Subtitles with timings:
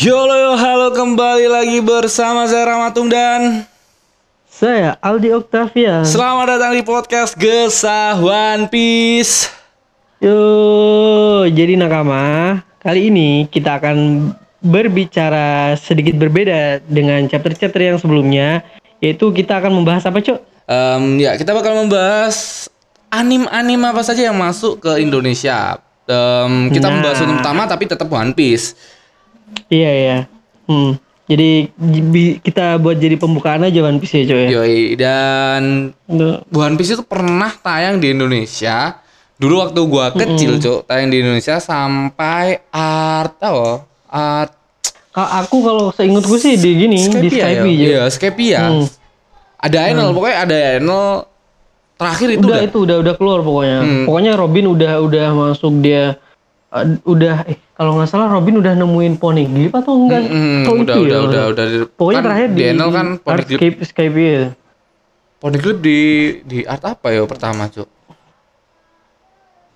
[0.00, 3.68] Yolo yo, halo kembali lagi bersama saya Ramatung dan
[4.48, 6.00] Saya Aldi Octavia.
[6.08, 9.52] selamat datang di podcast Gesah One Piece.
[10.16, 10.40] Yo,
[11.52, 14.30] jadi nakama, kali ini kita akan
[14.64, 18.64] berbicara sedikit berbeda dengan chapter-chapter yang sebelumnya,
[19.04, 20.38] yaitu kita akan membahas apa, Cok?
[20.64, 22.68] Em, ya kita bakal membahas
[23.12, 25.76] anim-anim apa saja yang masuk ke Indonesia.
[26.08, 26.94] Em, kita Nah.
[26.96, 28.96] membahas film utama tapi tetap One Piece.
[29.70, 30.18] Iya, iya.
[30.66, 30.98] Hmm.
[31.30, 31.70] Jadi
[32.42, 34.48] kita buat jadi pembukaan aja One Piece ya, Cok ya.
[34.50, 36.42] Yoi dan Tuh.
[36.50, 38.98] One Piece itu pernah tayang di Indonesia.
[39.38, 43.86] Dulu waktu gua kecil, Cok, tayang di Indonesia sampai art apa?
[44.10, 44.52] Art
[45.10, 47.50] Aku kalau seingatku sih di gini, di Skypia ya?
[47.50, 47.74] Skype aja.
[47.74, 48.62] Iya, Skypia.
[48.62, 48.86] Hmm.
[49.58, 51.04] Ada Enel, pokoknya ada Enel.
[51.98, 52.68] Terakhir itu udah udah.
[52.70, 53.78] itu udah udah keluar pokoknya.
[53.82, 54.04] Hmm.
[54.06, 56.14] Pokoknya Robin udah udah masuk dia
[56.70, 60.22] uh, udah eh kalau nggak salah Robin udah nemuin Poneglyph atau enggak?
[60.24, 61.20] Hmm, Atau udah, itu udah, ya?
[61.22, 64.44] udah, udah, di- Pokoknya kan terakhir di Enel kan Poneglyph, Skype Skype ya.
[65.38, 65.98] Poneglyph di
[66.42, 67.88] di art apa ya pertama, Cuk?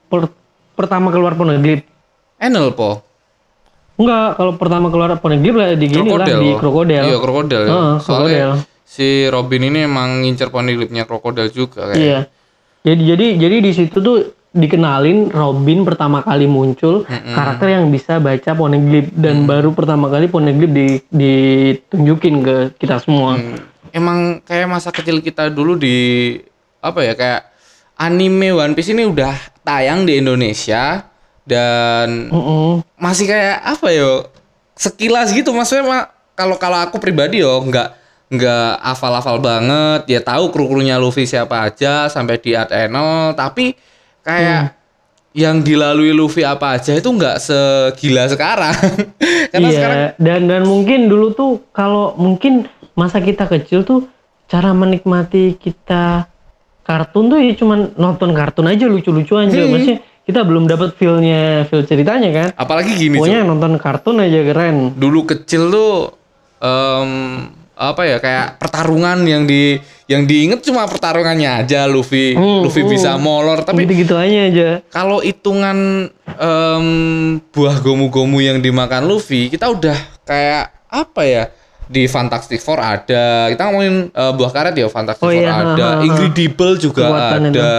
[0.06, 0.34] Per-
[0.74, 1.82] pertama keluar Poneglyph.
[2.36, 3.00] Enel po.
[3.94, 7.02] Enggak, kalau pertama keluar Poneglyph lah di gini lah di krokodil.
[7.06, 7.62] Iya, krokodil.
[7.62, 7.70] ya.
[7.70, 8.50] Heeh, Soalnya krokodil.
[8.84, 11.96] si Robin ini emang ngincer Poneglyphnya krokodil juga kayak.
[11.96, 12.20] Iya.
[12.84, 14.16] Jadi jadi jadi di situ tuh
[14.54, 19.18] dikenalin Robin pertama kali muncul karakter yang bisa baca Poneglyph Mm.
[19.18, 23.34] dan baru pertama kali Poneglyph di, ditunjukin ke kita semua.
[23.34, 23.58] Hmm.
[23.90, 26.38] Emang kayak masa kecil kita dulu di
[26.78, 27.42] apa ya kayak
[27.98, 29.34] anime One Piece ini udah
[29.66, 31.02] tayang di Indonesia
[31.42, 32.82] dan Mm-mm.
[32.96, 34.30] masih kayak apa yo
[34.74, 37.90] sekilas gitu maksudnya Mak, kalau kalau aku pribadi yo nggak
[38.34, 43.76] nggak hafal-hafal banget ya tahu kru-krunya Luffy siapa aja sampai di Art Enel tapi
[44.24, 44.74] kayak
[45.34, 48.76] yang dilalui Luffy apa aja itu nggak segila sekarang
[49.52, 54.06] karena iya, sekarang dan dan mungkin dulu tuh kalau mungkin masa kita kecil tuh
[54.46, 56.30] cara menikmati kita
[56.84, 59.64] kartun tuh ya cuman nonton kartun aja lucu-lucuan aja.
[59.64, 59.72] Hmm.
[59.72, 62.48] Maksudnya kita belum dapat feel-nya, feel ceritanya kan.
[62.56, 63.16] apalagi gini.
[63.20, 64.96] Pokoknya nonton kartun aja keren.
[64.96, 65.92] dulu kecil tuh
[66.60, 67.10] em,
[67.74, 72.90] apa ya kayak pertarungan yang di yang diinget cuma pertarungannya aja Luffy Hmm, Luffy hmm.
[72.90, 74.68] bisa molor tapi Gitu-gitu aja aja.
[74.86, 76.86] kalau hitungan em,
[77.46, 81.44] buah gomu-gomu yang dimakan Luffy, kita udah kayak apa ya?
[81.84, 83.46] Di Fantastic Four ada.
[83.46, 85.72] Kita ngomongin eh, buah karet ya, Fantastic Oh Four iya, ada.
[85.74, 86.02] ha, ha, ha.
[86.02, 87.72] Incredible juga Kekuatan ada.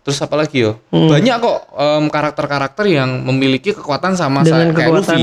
[0.00, 0.78] Terus apa lagi yo?
[0.88, 1.08] Hmm.
[1.08, 5.22] Banyak kok em, karakter-karakter yang memiliki kekuatan sama Dengan sa- kayak Luffy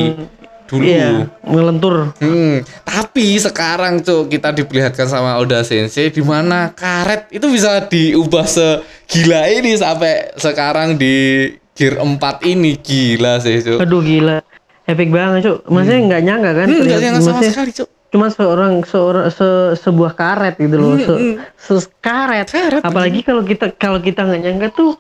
[0.72, 0.82] dulu.
[0.82, 2.16] Iya, melentur.
[2.18, 8.48] Hmm, tapi sekarang tuh kita diperlihatkan sama Oda Sensei di mana karet itu bisa diubah
[8.48, 12.16] segila ini sampai sekarang di gear 4
[12.46, 13.80] ini gila sih, Cuk.
[13.80, 14.40] Aduh gila.
[14.84, 15.58] Epic banget, Cuk.
[15.68, 16.68] Maksudnya nggak nyangka kan?
[16.68, 17.90] Hmm, yang sama maksudnya sekali, Cuk.
[18.08, 21.16] cuma seorang seorang se- sebuah karet gitu loh se,
[21.58, 22.44] se- karet.
[22.46, 24.92] Hmm, Karet, apalagi kalau kita kalau kita nggak nyangka tuh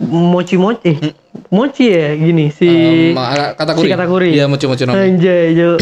[0.00, 1.14] mochi mochi eh,
[1.48, 2.66] mochi ya gini si.
[2.66, 3.18] Em,
[3.54, 3.86] katakuri.
[3.86, 4.98] si katakuri Iya, mochi-mochi nomi.
[4.98, 5.78] anjay Jo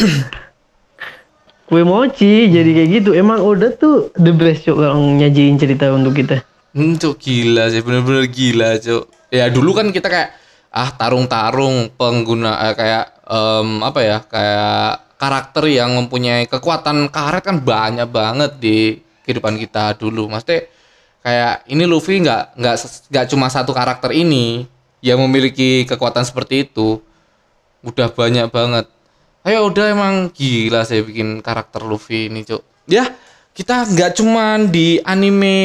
[1.64, 6.14] kue mochi jadi kayak gitu emang udah tuh the best Cuk kalau nyajiin cerita untuk
[6.14, 9.08] kita Hmm, Cuk, gila sih, bener-bener gila, Cuk.
[9.28, 10.30] Ya dulu kan kita kayak
[10.68, 14.16] ah tarung-tarung pengguna eh, kayak em, apa ya?
[14.22, 14.84] Kayak
[15.16, 20.28] karakter yang mempunyai kekuatan karet kan banyak banget di kehidupan kita dulu.
[20.28, 20.68] Maksudnya
[21.18, 22.76] kayak ini Luffy nggak nggak
[23.10, 24.68] nggak cuma satu karakter ini
[25.00, 26.98] yang memiliki kekuatan seperti itu.
[27.80, 28.86] Udah banyak banget.
[29.42, 32.60] Ayo udah emang gila saya bikin karakter Luffy ini, Cuk.
[32.84, 33.14] Ya,
[33.52, 35.56] kita nggak cuman di anime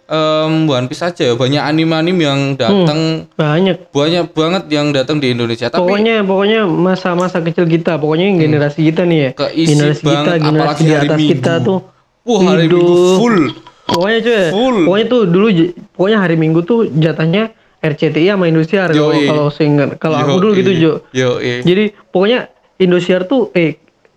[0.00, 5.30] em, One Piece aja ya, banyak anime-anime yang datang banyak banyak banget yang datang di
[5.30, 9.40] Indonesia tapi pokoknya pokoknya masa-masa kecil kita pokoknya yang generasi kita nih ya Hmm.
[9.44, 11.32] Keisi generasi kita banget, generasi apalagi di atas Minggu.
[11.34, 11.78] kita tuh
[12.22, 12.86] wah hari Minggu
[13.18, 13.38] full
[13.84, 14.76] pokoknya cuy Full.
[14.86, 15.46] pokoknya tuh dulu
[15.92, 17.42] pokoknya hari Minggu tuh jatahnya
[17.84, 19.26] RCTI sama Indosiar kalau Yoi.
[19.26, 21.60] kalau seingat kalau aku dulu gitu Jo yo eh.
[21.60, 23.76] jadi pokoknya Indosiar tuh eh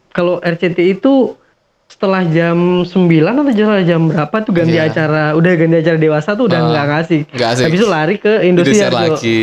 [0.09, 1.35] kalau RCTI itu
[1.87, 2.87] setelah jam 9
[3.23, 4.87] atau setelah jam berapa tuh ganti Iya.
[4.87, 7.63] acara udah ganti acara dewasa tuh udah Ah, nggak ngasih nggak asik.
[7.63, 9.39] habis itu lari ke Indosiar Indosiar, lagi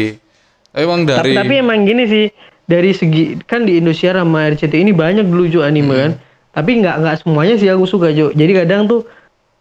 [0.67, 2.25] tapi emang tapi dari tapi emang gini sih
[2.65, 6.00] dari segi kan di Indosiar sama RCTI ini banyak dulu Jo anime Hmm.
[6.00, 6.12] kan
[6.55, 9.05] tapi nggak nggak semuanya sih aku suka Jo jadi kadang tuh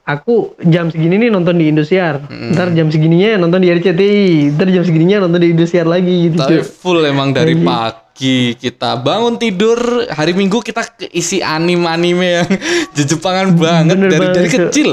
[0.04, 2.20] aku jam segini nih nonton di Indosiar.
[2.22, 2.52] Hmm.
[2.52, 6.38] ntar jam segininya nonton di RCTI ntar jam segininya nonton di Indosiar lagi gitu.
[6.38, 8.04] Tapi full emang dari pagi
[8.54, 12.50] kita bangun tidur hari Minggu kita isi anime-anime yang
[12.98, 14.90] jejepangan banget Bener dari banget, dari kecil.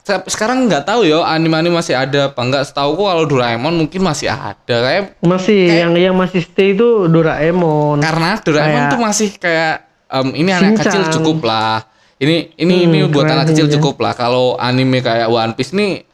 [0.00, 4.28] Se- sekarang nggak tahu ya anime-anime masih ada apa enggak setahu kalau Doraemon mungkin masih
[4.28, 4.56] ada.
[4.80, 8.02] Kayak masih yang yang masih stay itu Doraemon.
[8.02, 9.74] Karena Doraemon Kayak- tuh masih kayak
[10.10, 10.84] em, ini anak Shinchan.
[10.84, 11.86] kecil cukup lah.
[12.20, 13.80] Ini ini Hmm, ini buat anak kecil Shinchan.
[13.80, 14.12] cukup lah.
[14.12, 16.04] Kalau anime kayak One Piece nih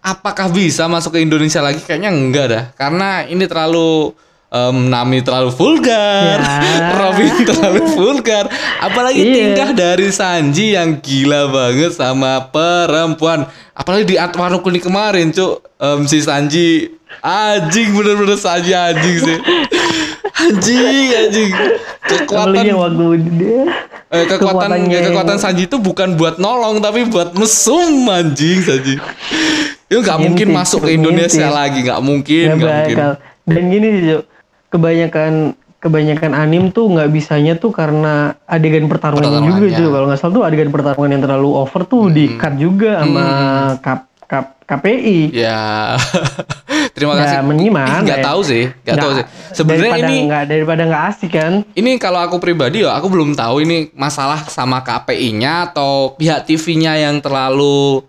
[0.00, 1.78] apakah bisa masuk ke Indonesia lagi?
[1.78, 2.64] Kayaknya enggak dah.
[2.72, 4.16] Karena ini terlalu
[4.48, 6.90] em, Nami terlalu vulgar, Ya.
[6.98, 8.48] Robin terlalu vulgar,
[8.80, 9.32] apalagi Iya.
[9.36, 13.44] tingkah dari Sanji yang gila banget sama perempuan.
[13.70, 15.60] Apalagi di Art Wano Kuni kemarin, Cuk.
[15.76, 16.88] Em, si Sanji
[17.20, 19.38] anjing bener-bener Sanji anjing sih.
[20.40, 21.50] Anjing, anjing.
[22.00, 23.60] Kekuatan yang waktu dia
[24.08, 28.96] eh, kekuatan ya, kekuatan Sanji itu bukan buat nolong tapi buat mesum anjing Sanji.
[29.86, 31.00] Itu nggak mungkin Ngintip, masuk ke ngintip.
[31.02, 32.96] Indonesia lagi, nggak mungkin, nggak mungkin.
[33.44, 34.18] Dan gini sih,
[34.70, 35.32] kebanyakan
[35.76, 39.78] kebanyakan anim tuh nggak bisanya tuh karena adegan pertarungan juga Pertarungannya.
[39.78, 39.88] cuy.
[39.90, 42.14] Kalau nggak salah tuh adegan pertarungan yang terlalu over tuh Hmm.
[42.14, 43.26] di cut juga sama
[43.80, 45.34] kap, kap, KPI.
[45.34, 45.96] Ya,
[47.00, 47.40] terima Nggak kasih.
[47.42, 48.24] menyimak, Nggak ya.
[48.24, 49.24] tahu sih, nggak tahu sih.
[49.50, 51.52] Sebenarnya ini nggak daripada nggak asik kan.
[51.72, 57.00] ini kalau aku pribadi ya, aku belum tahu ini masalah sama KPI-nya atau pihak TV-nya
[57.00, 58.04] yang terlalu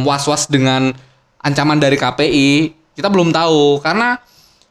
[0.00, 0.96] was-was dengan
[1.38, 2.50] ancaman dari KPI.
[2.92, 4.16] Kita belum tahu karena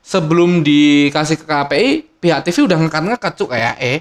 [0.01, 3.99] sebelum dikasih ke KPI, pihak TV udah ngekat-ngekat cuk kayak eh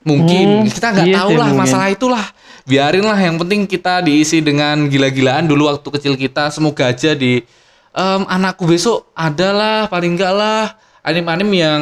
[0.00, 1.60] mungkin Hmm, kita nggak iya tahu lah mungkin.
[1.60, 2.24] masalah itulah
[2.64, 7.44] biarin lah yang penting kita diisi dengan gila-gilaan dulu waktu kecil kita semoga aja di
[7.92, 11.80] em, anakku besok adalah paling enggak lah anim-anim yang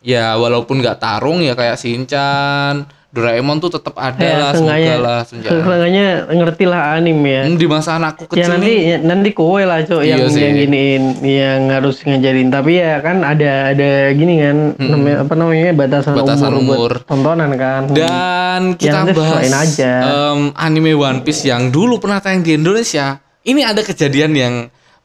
[0.00, 5.20] ya walaupun nggak tarung ya kayak Shinchan Doraemon tuh tetap ada Ya, lah semoga lah
[5.24, 7.40] seenggaknya ngerti lah anim ya.
[7.42, 10.28] Hmm, di masa anakku Ya kecil nanti nih ya, nanti kowe lah cok Iya yang
[10.28, 10.42] sih.
[10.44, 15.72] yang giniin yang harus ngajarin tapi ya kan ada ada gini kan namanya apa namanya
[15.72, 16.20] batasan, Hmm.
[16.20, 16.90] Batasan umur, umur.
[16.92, 19.92] buat tontonan kan Dan kita nanti bahas aja.
[20.04, 23.16] em, anime One Piece yang dulu pernah tayang di Indonesia.
[23.40, 24.54] Ini ada kejadian yang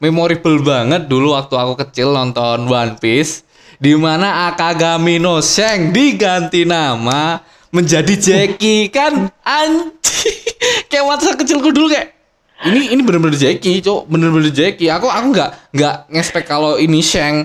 [0.02, 3.44] memorable banget dulu waktu aku kecil nonton One Piece
[3.84, 7.44] di mana Akagami no Sheng diganti nama
[7.74, 8.88] menjadi Jackie.
[8.94, 10.40] Kan anjing.
[10.90, 12.16] Kayak masa kecilku dulu kayak
[12.64, 14.08] ini ini bener-bener Jackie cok.
[14.08, 14.88] Bener-bener Jackie.
[14.88, 17.44] Aku aku nggak nggak ngespek kalau ini Sheng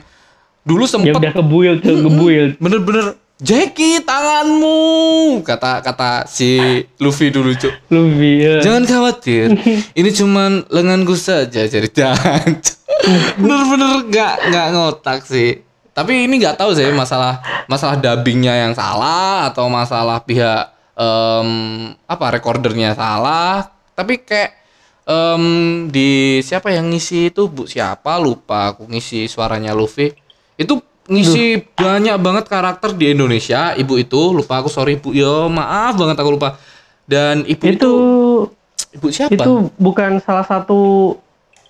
[0.62, 2.46] dulu ya sempet udah kebuil kebuil.
[2.62, 6.58] Bener-bener Jackie tanganmu kata kata si
[6.98, 7.70] Luffy dulu cuk.
[7.86, 8.58] Luffy ya.
[8.58, 9.54] jangan khawatir.
[9.98, 12.58] Ini cuman lenganku saja jadi jangan
[13.38, 15.62] bener-bener nggak nggak ngotak sih.
[15.94, 21.50] Tapi ini nggak tahu sih masalah masalah dubbingnya yang salah atau masalah pihak em,
[22.10, 23.70] apa recordernya salah.
[23.94, 24.50] Tapi kayak
[25.06, 25.42] em,
[25.90, 27.46] di siapa yang ngisi itu?
[27.46, 28.18] Bu siapa?
[28.18, 30.10] Lupa aku ngisi suaranya Luffy.
[30.58, 35.96] Itu ngisi banyak banget karakter di Indonesia ibu itu lupa aku sorry ibu yo maaf
[35.96, 36.60] banget aku lupa
[37.08, 37.92] dan ibu itu, itu
[38.92, 41.16] ibu siapa itu bukan salah satu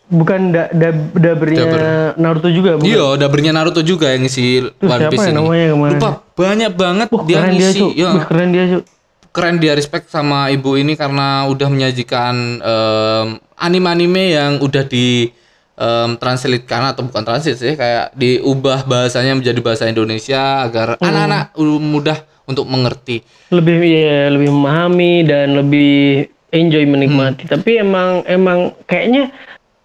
[0.08, 1.82] bukan da, da, dabernya Daber.
[2.16, 5.36] Naruto juga bukan Iya, dabernya Naruto juga yang ngisi One siapa Piece ya ini.
[5.36, 5.92] namanya kemarin?
[6.00, 7.78] Lupa, banyak banget Wah, dia dia ngisi.
[7.78, 8.82] cok ya, keren dia cok
[9.28, 15.28] keren dia respect sama ibu ini karena udah menyajikan em, anime-anime yang udah di
[15.78, 21.06] em, translatekan atau bukan translate sih kayak diubah bahasanya menjadi bahasa Indonesia agar Hmm.
[21.06, 21.44] anak-anak
[21.78, 23.22] mudah untuk mengerti.
[23.48, 27.52] lebih ya lebih memahami dan lebih enjoy menikmati Hmm.
[27.54, 29.32] tapi emang emang kayaknya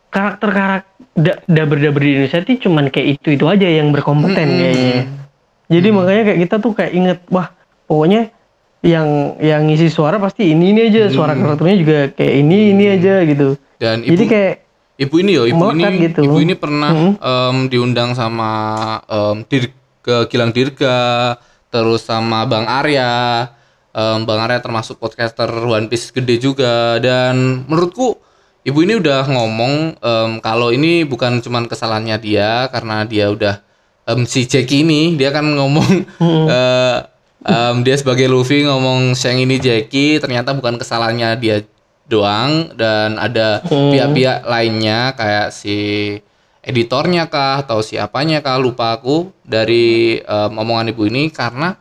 [0.09, 4.47] karakter karakter da, daber daber di Indonesia itu cuman kayak itu itu aja yang berkompeten
[4.47, 4.59] Hmm.
[4.59, 4.99] kayaknya
[5.69, 7.53] jadi makanya kayak kita tuh kayak inget wah
[7.85, 8.33] pokoknya
[8.81, 9.07] yang
[9.39, 13.55] yang ngisi suara pasti ini ini aja suara karakternya juga kayak ini ini aja gitu
[13.77, 14.07] Dan Hmm.
[14.07, 14.53] ibu jadi kayak
[14.93, 16.21] Ibu ini yo, ibu ini, Melekat gitu.
[16.23, 17.11] ibu ini pernah Mhm.
[17.17, 18.49] em, diundang sama
[19.03, 21.33] em, dir, ke Gilang Dirga,
[21.67, 23.49] terus sama Bang Arya.
[23.89, 28.21] Em, Bang Arya termasuk podcaster One Piece gede juga dan menurutku
[28.61, 33.65] ibu ini udah ngomong em, kalau ini bukan cuman kesalahannya dia karena dia udah
[34.05, 35.89] em, si Jackie ini dia kan ngomong
[36.47, 36.97] eh,
[37.43, 41.65] em, dia sebagai Luffy ngomong Shang ini Jackie ternyata bukan kesalahannya dia
[42.13, 45.77] doang dan ada pihak-pihak lainnya kayak si
[46.63, 51.75] editornya kah atau siapanya kah lupa aku dari em, omongan ibu ini karena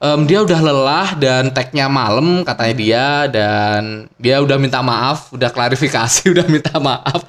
[0.00, 5.52] em, dia udah lelah dan tagnya malam katanya dia dan dia udah minta maaf udah
[5.52, 7.26] klarifikasi udah minta maaf.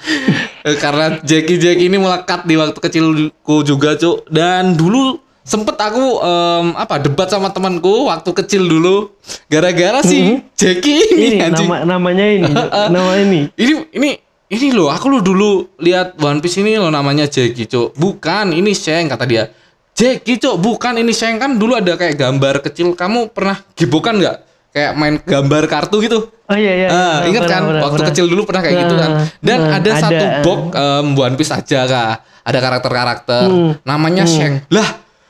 [0.64, 4.32] Eh, karena Jackie Jackie ini melekat di waktu kecilku juga cuk.
[4.32, 9.16] Dan dulu sempet aku em, apa debat sama temanku waktu kecil dulu.
[9.48, 11.64] Gara-gara si Jackie ini, ini anjing.
[11.64, 12.52] nama namanya ini
[12.96, 13.48] nama ini.
[13.56, 14.10] Ini ini
[14.48, 17.96] ini loh aku lo dulu lihat One Piece ini lo namanya Jackie cuk.
[17.96, 19.48] Bukan ini Sheng kata dia.
[19.92, 21.40] Jackie cuk bukan ini Sheng.
[21.40, 22.92] Kan dulu ada kayak gambar kecil.
[22.94, 24.38] Kamu pernah gibokan nggak?
[24.68, 26.20] Kayak main gambar kartu gitu?
[26.48, 26.96] Oh iya iya Ah,
[27.28, 27.62] iya, ingat pernah, kan?
[27.68, 28.10] pernah, waktu pernah.
[28.14, 29.10] kecil dulu pernah kayak gitu kan.
[29.12, 30.00] Nah, Dan nah, ada, ada.
[30.00, 32.16] satu box em, One Piece aja kak.
[32.48, 33.44] Ada karakter-karakter.
[33.52, 34.64] Hmm, namanya Sheng.
[34.72, 34.88] Lah,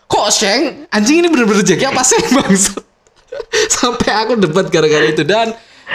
[0.07, 0.87] kok Sheng?
[0.89, 2.81] Anjing ini bener-bener Jackie apa sih bangsat.
[3.69, 5.21] Sampai aku debat gara-gara itu.
[5.21, 5.53] Dan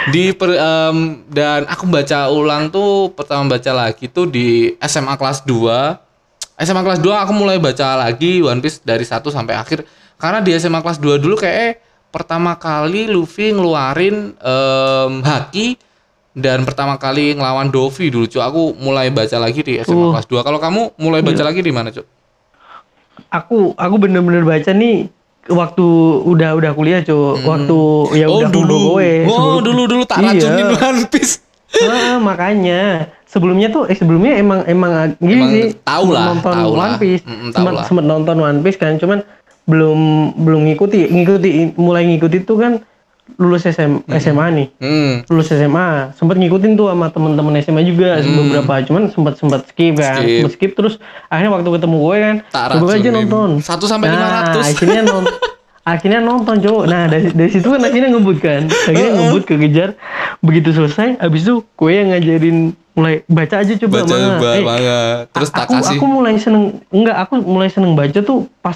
[0.09, 5.45] di per- em, dan aku baca ulang tuh pertama baca lagi tuh di SMA kelas
[5.45, 6.01] 2
[6.55, 9.85] SMA kelas 2 aku mulai baca lagi One Piece dari 1 sampai akhir.
[10.15, 15.75] Karena di SMA kelas 2 dulu kayak pertama kali Luffy ngeluarin em, haki
[16.33, 20.11] dan pertama kali ngelawan Dovi dulu cuy aku mulai baca lagi di SMA Uh.
[20.13, 22.01] kelas 2 kalau kamu mulai baca lagi di mana cuy
[23.33, 25.09] Aku aku bener-bener baca nih
[25.49, 25.85] waktu
[26.23, 27.41] udah udah kuliah cuy.
[27.41, 27.77] Waktu
[28.13, 28.77] ya oh udah dulu.
[28.93, 31.41] gue oh dulu dulu tak racunin One Piece
[31.73, 33.09] Ah, makanya.
[33.25, 35.67] Sebelumnya tuh eh sebelumnya emang emang gini Emang sih.
[35.81, 36.69] tahu lah, nonton tahu.
[36.77, 37.23] One Piece.
[37.57, 37.81] Lah.
[37.89, 39.25] sempat nonton One Piece kan cuman
[39.65, 39.99] belum
[40.37, 41.09] belum ngikuti.
[41.09, 42.73] Ngikuti mulai ngikuti tuh kan
[43.33, 44.67] lulus SM, SMA nih.
[44.77, 45.13] Hmm.
[45.25, 50.19] Lulus SMA sempat ngikutin tuh sama teman-teman SMA juga beberapa cuman sempat sempat skip kan
[50.19, 50.43] Hmm.
[50.45, 50.51] Skip.
[50.51, 53.49] skip terus akhirnya waktu ketemu gue kan coba aja nonton.
[53.59, 54.69] Satu sampai nah, 500.
[54.69, 55.33] akhirnya nonton
[55.83, 56.83] akhirnya nonton cowok.
[56.85, 58.61] Nah dari dari situ kan akhirnya ngebut kan.
[58.67, 59.89] Akhirnya ngebut kekejar
[60.39, 62.57] begitu selesai abis itu gue yang ngajarin
[62.93, 64.35] mulai baca aja coba baca manga.
[64.37, 64.99] ba- Eh, manga
[65.31, 65.95] terus tak aku kasih.
[65.95, 68.75] aku mulai seneng enggak aku mulai seneng baca tuh pas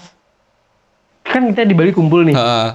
[1.22, 2.34] kan kita di Bali kumpul nih.
[2.34, 2.70] Heeh.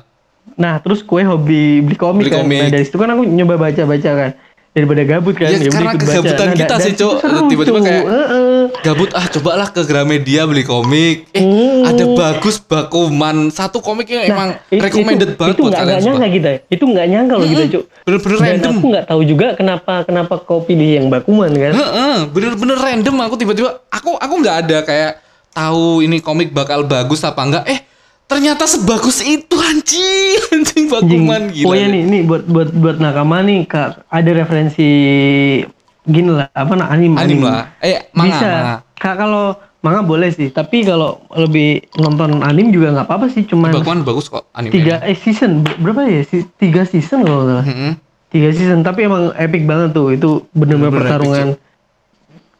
[0.54, 2.42] Nah, terus kue hobi beli komik Beli kan.
[2.42, 2.58] komik.
[2.58, 4.32] Nah, dari situ kan aku nyoba baca-baca kan.
[4.72, 5.46] Daripada gabut kan.
[5.46, 6.08] Ya, udah karena ikut baca.
[6.08, 8.62] kegabutan Nah, kita sih, seru, Tiba-tiba kayak- Heeh.
[8.80, 11.84] gabut ah cobalah ke Gramedia beli komik eh Hmm.
[11.84, 15.76] ada bagus bakuman satu komik yang emang Nah, it- recommended itu, banget itu buat nggak
[15.78, 16.50] kalian nggak semua nyangka kita.
[16.70, 17.82] Itu nggak nyangka loh kita, Cuk.
[18.02, 21.72] bener-bener Dan random aku nggak tahu juga kenapa kenapa kau pilih yang Bakuman kan.
[21.74, 25.12] Heeh, bener-bener random aku tiba-tiba aku aku nggak ada kayak
[25.52, 27.84] tahu ini komik bakal bagus apa enggak eh
[28.32, 30.40] ternyata sebagus itu anjing.
[30.56, 34.88] Anjing bakuman gila Pokoknya nih, nih buat buat buat nakama nih, Kak, ada referensi
[36.02, 37.76] gini lah, apa nah anime anime lah.
[37.78, 38.48] Eh manga bisa.
[38.48, 38.76] manga.
[38.96, 39.44] Kak kalau
[39.82, 44.30] manga boleh sih tapi kalau lebih nonton anime juga nggak apa-apa sih cuman bakuman bagus
[44.30, 45.62] kok anime tiga eh season.
[45.62, 46.22] Ber- berapa ya?
[46.26, 47.66] Si- tiga season kalau nggak salah.
[47.68, 47.92] Heeh.
[48.32, 50.08] tiga season tapi emang epic banget tuh.
[50.10, 51.46] Itu Bener-bener pertarungan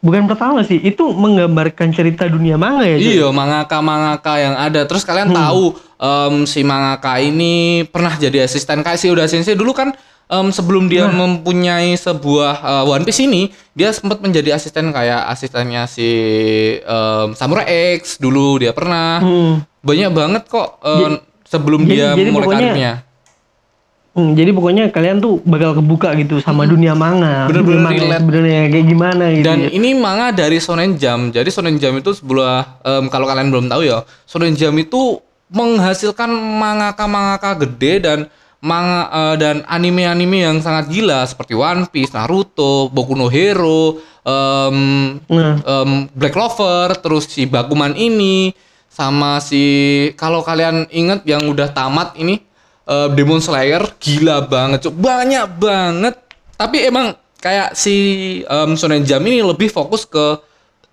[0.02, 2.98] bukan pertarungan sih itu menggambarkan cerita dunia manga ya?
[2.98, 4.82] Iya, mangaka mangaka yang ada.
[4.82, 5.38] Terus kalian Hmm.
[5.38, 5.64] tahu
[5.96, 7.52] em, si mangaka ini
[7.86, 9.94] pernah jadi asisten kayak si Uda Sensei dulu kan
[10.26, 11.14] em, sebelum dia Nah.
[11.16, 16.10] mempunyai sebuah eh, One Piece ini, dia sempat menjadi asisten kayak asistennya si
[16.78, 17.64] em, Samurai
[17.96, 19.18] X dulu dia pernah.
[19.18, 19.62] Hmm.
[19.80, 22.92] Banyak banget kok em, sebelum jadi- dia jadi mulai karirnya.
[24.12, 27.48] Hmm, jadi pokoknya kalian tuh bakal kebuka gitu sama dunia manga Hmm.
[27.48, 28.20] Bener-bener dunia manga relate.
[28.20, 29.68] sebenarnya kayak gimana gitu Dan ya.
[29.72, 31.32] ini manga dari Shonen Jump.
[31.32, 32.52] Jadi Shonen Jump itu sebuah
[32.82, 35.16] em, kalau kalian belum tahu ya, Shonen Jump itu
[35.48, 38.18] menghasilkan mangaka-mangaka gede dan
[38.58, 44.76] manga eh, dan anime-anime yang sangat gila seperti One Piece, Naruto, Boku no Hero, em,
[45.26, 48.52] nah em, Black Clover, terus si Bakuman ini
[48.86, 49.64] sama si
[50.14, 52.44] kalau kalian inget yang udah tamat ini
[52.86, 54.94] eh, Demon Slayer gila banget, Cuk.
[54.98, 56.14] Banyak banget.
[56.56, 57.94] Tapi emang kayak si
[58.46, 60.38] em, Shonen Jump ini lebih fokus ke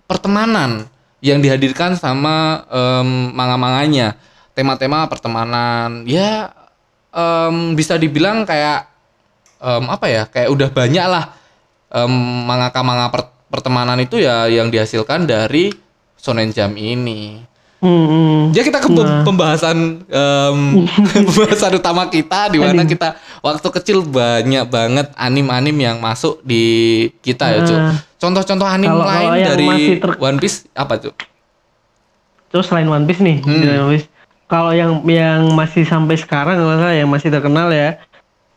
[0.10, 0.89] pertemanan
[1.22, 4.17] yang dihadirkan sama em, manga-manganya.
[4.58, 6.03] Tema-tema pertemanan.
[6.10, 6.51] Ya
[7.13, 8.89] em, bisa dibilang kayak
[9.62, 10.24] em, apa ya?
[10.25, 11.25] Kayak udah banyak lah
[11.93, 12.12] em,
[12.50, 15.69] mangaka-manga per- pertemanan itu ya yang dihasilkan dari
[16.17, 17.49] Shonen Jump ini.
[17.79, 18.39] Hmm, hmm.
[18.51, 20.57] Ya kita ke pem- pembahasan em,
[21.27, 26.63] pembahasan utama kita di mana kita waktu kecil banyak banget anim-anim yang masuk di
[27.19, 27.75] kita ya, Cuk.
[27.75, 27.95] Nah.
[28.15, 31.15] Contoh-contoh anim Kalau- lain kalau yang dari ter- One Piece apa, Cuk?
[32.50, 33.63] Terus selain One Piece nih, Hmm.
[33.86, 34.07] One Piece.
[34.45, 38.01] Kalau yang yang masih sampai sekarang kalau salah yang masih terkenal ya.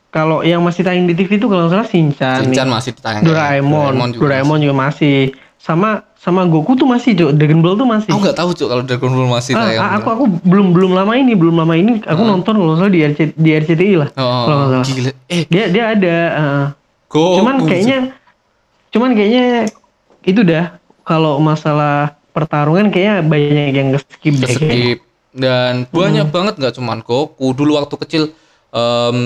[0.09, 3.25] Kalau yang masih tayang di TV itu kalau salah Shinchan, Shinchan masih ditayang.
[3.25, 5.33] Doraemon, Doraemon juga, masih.
[5.57, 7.35] Sama sama Goku tuh masih, Cuk.
[7.35, 8.07] Dragon Ball tuh masih.
[8.09, 9.83] Aku nggak tahu, Cuk, kalau Dragon Ball masih Ah, tayang.
[9.83, 13.03] ah, aku aku belum belum lama ini, belum lama ini aku nonton kalau salah di
[13.03, 14.09] RC, di RCTI lah.
[14.15, 14.87] Oh, kalau salah.
[14.87, 15.11] gila.
[15.27, 16.65] Eh, Dia dia ada ah.
[17.07, 17.43] Goku.
[17.43, 17.99] cuman kayaknya
[18.89, 19.69] cuman kayaknya
[20.23, 24.99] itu dah kalau masalah pertarungan kayaknya banyak yang skip deh skip
[25.31, 28.23] dan banyak banget nggak cuman Goku dulu waktu kecil
[28.71, 29.19] em,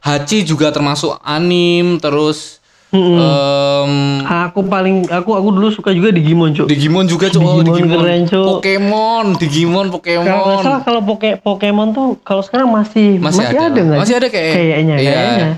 [0.00, 2.59] Hachi juga termasuk anim terus
[2.90, 3.18] Mm-mm.
[3.18, 3.92] em,
[4.50, 6.66] Aku paling aku aku dulu suka juga Digimon, Cuk.
[6.66, 8.46] Digimon juga cok oh, Digimon Digimon keren, Cuk.
[8.58, 13.98] Pokemon Digimon Kalau Pokemon salah kalau Poke, Pokemon tuh kalau sekarang masih masih, ada, nggak?
[13.98, 14.18] masih sih?
[14.18, 15.10] ada kayak kayaknya iya.
[15.14, 15.50] kayaknya.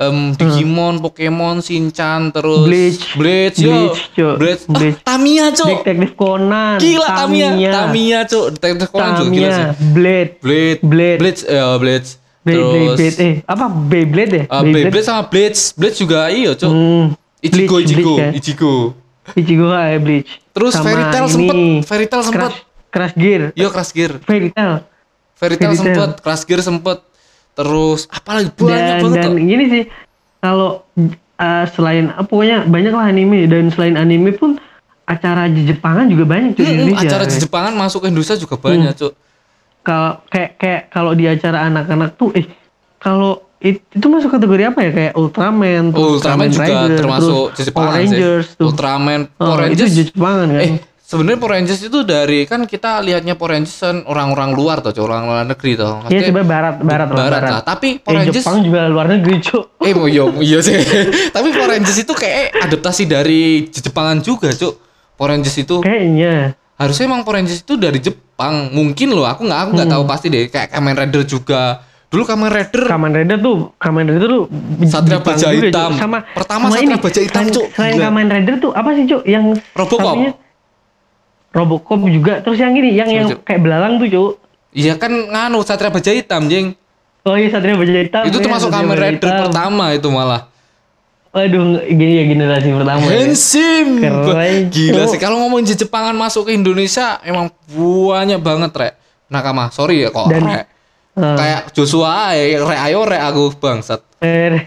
[0.00, 3.12] Em, Digimon Pokemon Shinchan terus Bleach.
[3.12, 4.34] Bleach yo Bleach, Cuk.
[4.40, 4.98] Bleach, Ah, Bleach.
[5.04, 10.32] Tamiya cok Detektif Conan, gila Tamiya Tamiya cok Detektif Conan juga gila sih Tamiya, Blade,
[10.40, 11.18] Blade Blade.
[11.20, 12.08] Blade eh, Blade
[12.40, 14.44] Blade, terus Blade, Blade, eh apa Beyblade ya?
[14.48, 16.70] Uh, Beyblade sama Blade, Blade juga iya, Cok.
[16.70, 17.04] Hmm,
[17.38, 18.30] Ichigo, Bleach, Ichigo, Bleach, kan?
[18.32, 18.74] Ichigo.
[19.32, 20.30] Ichigo ya Bleach.
[20.50, 22.52] Terus Sama Fairy Tail sempet, Fairy Tail sempet.
[22.90, 24.12] Crash Gear, Iya Crash Gear.
[24.20, 24.72] Fairy Tail.
[25.32, 26.98] Fairy Tail sempet, Crash Gear sempet.
[27.50, 29.42] Terus apalagi banyak dan banget dan kok.
[29.42, 29.82] gini sih
[30.38, 30.70] kalau
[31.36, 34.56] uh, selain uh, pokoknya banyak lah anime dan selain anime pun
[35.04, 37.04] acara Jepangan juga banyak cuy Hmm, Indonesia.
[37.04, 37.22] acara.
[37.26, 39.12] Jepangan masuk ke Indonesia juga banyak, Cuk.
[39.80, 42.46] Kalau kayak kayak kalau di acara anak-anak tuh eh
[42.96, 47.44] kalau it- itu masuk kategori apa ya kayak Ultraman, terus Ultraman Kamen juga Rider, termasuk
[47.54, 47.96] terus Power sih.
[47.98, 48.66] Rangers tuh.
[48.66, 49.90] Ultraman, Oh, Power itu Rangers.
[49.90, 50.60] di Jepangan kan.
[50.60, 54.92] Eh, sebenarnya Power Rangers itu dari kan kita lihatnya Power Rangers kan orang-orang luar tuh,
[54.98, 55.92] orang luar negeri tuh.
[56.06, 57.50] Iya coba barat barat barat barat.
[57.50, 57.62] lah.
[57.66, 59.64] Tapi Eh, Power Rangers Jepang juga luar negeri, Cuk.
[59.78, 60.76] Eh mau iya, iya sih.
[61.34, 64.76] Tapi Power Rangers itu kayak adaptasi dari Jepangan juga, Cuk.
[65.14, 66.56] Power Rangers itu Kayaknya.
[66.80, 68.72] Harusnya emang Power Rangers itu dari Jepang.
[68.72, 70.48] Mungkin loh, aku nggak aku nggak tahu pasti deh.
[70.48, 71.84] Kayak Kamen Rider juga.
[72.10, 74.44] Dulu Kamen Rider Kamen Rider tuh, Kamen Rider tuh
[74.82, 75.68] Satria Jepang Baja juga.
[75.68, 75.90] Hitam.
[75.94, 77.66] Sama Pertama sama Satria ini, Baja Hitam, Cuk.
[77.70, 78.04] Selain Gila.
[78.08, 79.22] Kamen Rider tuh apa sih, Cuk?
[79.22, 80.16] Yang Robocop.
[80.18, 80.36] satunya-
[81.50, 82.34] Robocop juga.
[82.40, 83.40] Terus yang ini, yang yang Cuk.
[83.44, 84.30] kayak belalang tuh, Cuk.
[84.70, 86.74] Iya kan nganu Satria Baja Hitam, Jeng.
[87.22, 88.22] Oh iya Satria Baja Hitam.
[88.26, 89.42] itu ya, termasuk Satria Kamen Rider Hitam.
[89.46, 90.49] pertama itu malah.
[91.30, 93.06] Waduh, gini ya generasi pertama.
[93.06, 93.22] ya.
[93.22, 94.02] Hensim.
[94.02, 98.94] Keren, Gila sih kalau ngomongin Jepangan masuk ke Indonesia emang banyak banget, Rek.
[99.26, 100.66] Nakama, sorry ya kok, Dan- Rek.
[101.12, 101.34] Ah.
[101.38, 104.02] Kayak Joshua ae, Rek ayo Rek aku bangsat.
[104.18, 104.66] Eh,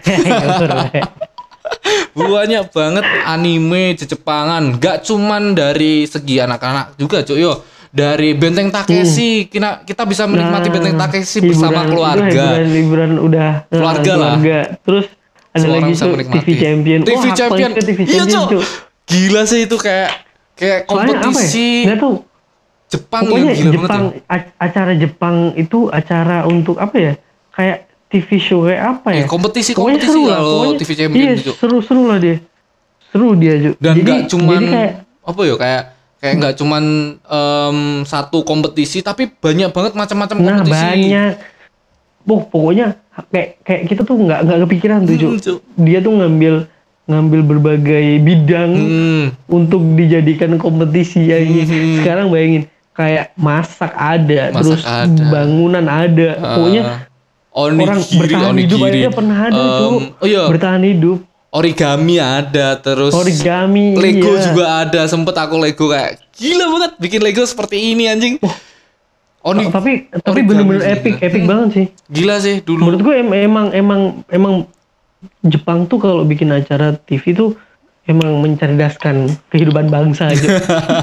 [2.14, 9.46] banyak banget anime Jepangan gak cuman dari segi anak-anak juga cuy yo dari Benteng Takeshi
[9.46, 13.70] kita kita bisa menikmati Nah, Benteng Takeshi bersama hiburan- keluarga itu Hiburan, hiburan udah eh,
[13.70, 14.34] Keluarga lah.
[14.82, 15.06] Terus
[15.54, 17.00] ada lagi bisa tuh menikmati TV Champion.
[17.00, 18.42] TV Wah, Champion TV iya Champion.
[18.50, 18.62] Cuk.
[19.04, 20.08] gila sih itu kayak
[20.54, 21.22] kayak Soalnya apa ya?
[21.22, 22.14] kompetisi Nggak tahu.
[22.86, 24.38] Jepang Pokoknya gila Jepang banget ya.
[24.58, 27.12] acara Jepang itu acara untuk apa ya?
[27.50, 29.22] Kayak TV show kayak apa ya?
[29.22, 31.54] Eh, kompetisi Pokoknya kompetisi seru lah, kalau pokoknya- TV Champion Iya, Cuk.
[31.56, 32.36] seru-seru lah dia.
[33.08, 33.74] Seru dia, Cuk.
[33.76, 34.92] dan Jadi- nggak cuman jadi kayak
[35.24, 35.82] apa ya kayak
[36.16, 36.84] kayak nggak cuman
[37.20, 41.32] em, satu kompetisi tapi banyak banget macam-macam Nah kompetisi banyak.
[42.22, 45.30] Boh, pokoknya kayak kayak kita tuh nggak nggak kepikiran tuh, Cuk.
[45.30, 45.60] Hmm.
[45.80, 46.54] Dia tuh ngambil
[47.04, 49.24] ngambil berbagai bidang Hmm.
[49.46, 51.38] untuk dijadikan kompetisi ya.
[51.38, 52.00] Hmm.
[52.00, 55.22] Sekarang bayangin kayak masak ada, Masak terus ada.
[55.26, 56.28] bangunan ada.
[56.34, 56.98] Pokoknya Ah,
[57.52, 59.00] orang onigiri, bertahan hidup onigiri.
[59.00, 59.92] aja pernah ada, Em, Cuk.
[60.16, 61.18] Oh iya, Bertahan hidup.
[61.50, 63.94] origami ada, terus Origami.
[63.94, 64.42] Lego iya.
[64.44, 65.00] juga ada.
[65.04, 68.34] Sempet aku Lego kayak gila banget bikin Lego seperti ini anjing.
[68.40, 68.73] Oni,
[69.44, 70.94] Oh, tapi tapi origami bener-bener juga.
[70.94, 71.50] epic, epic Hmm.
[71.50, 71.86] banget sih.
[72.08, 72.80] gila sih dulu.
[72.82, 74.54] Menurut gue em- emang emang emang
[75.42, 77.52] Jepang tuh kalau bikin acara TV tuh
[78.04, 80.48] emang mencerdaskan kehidupan bangsa aja.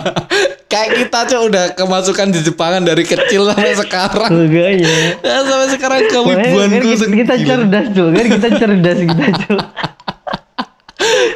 [0.72, 4.30] kayak kita cok udah kemasukan di Jepangan dari kecil sampai sekarang.
[4.32, 4.96] Makanya.
[5.20, 9.60] Ya, sampai sekarang Makanya kan kita, kita cerdas cuy, kan kita cerdas kita cuy.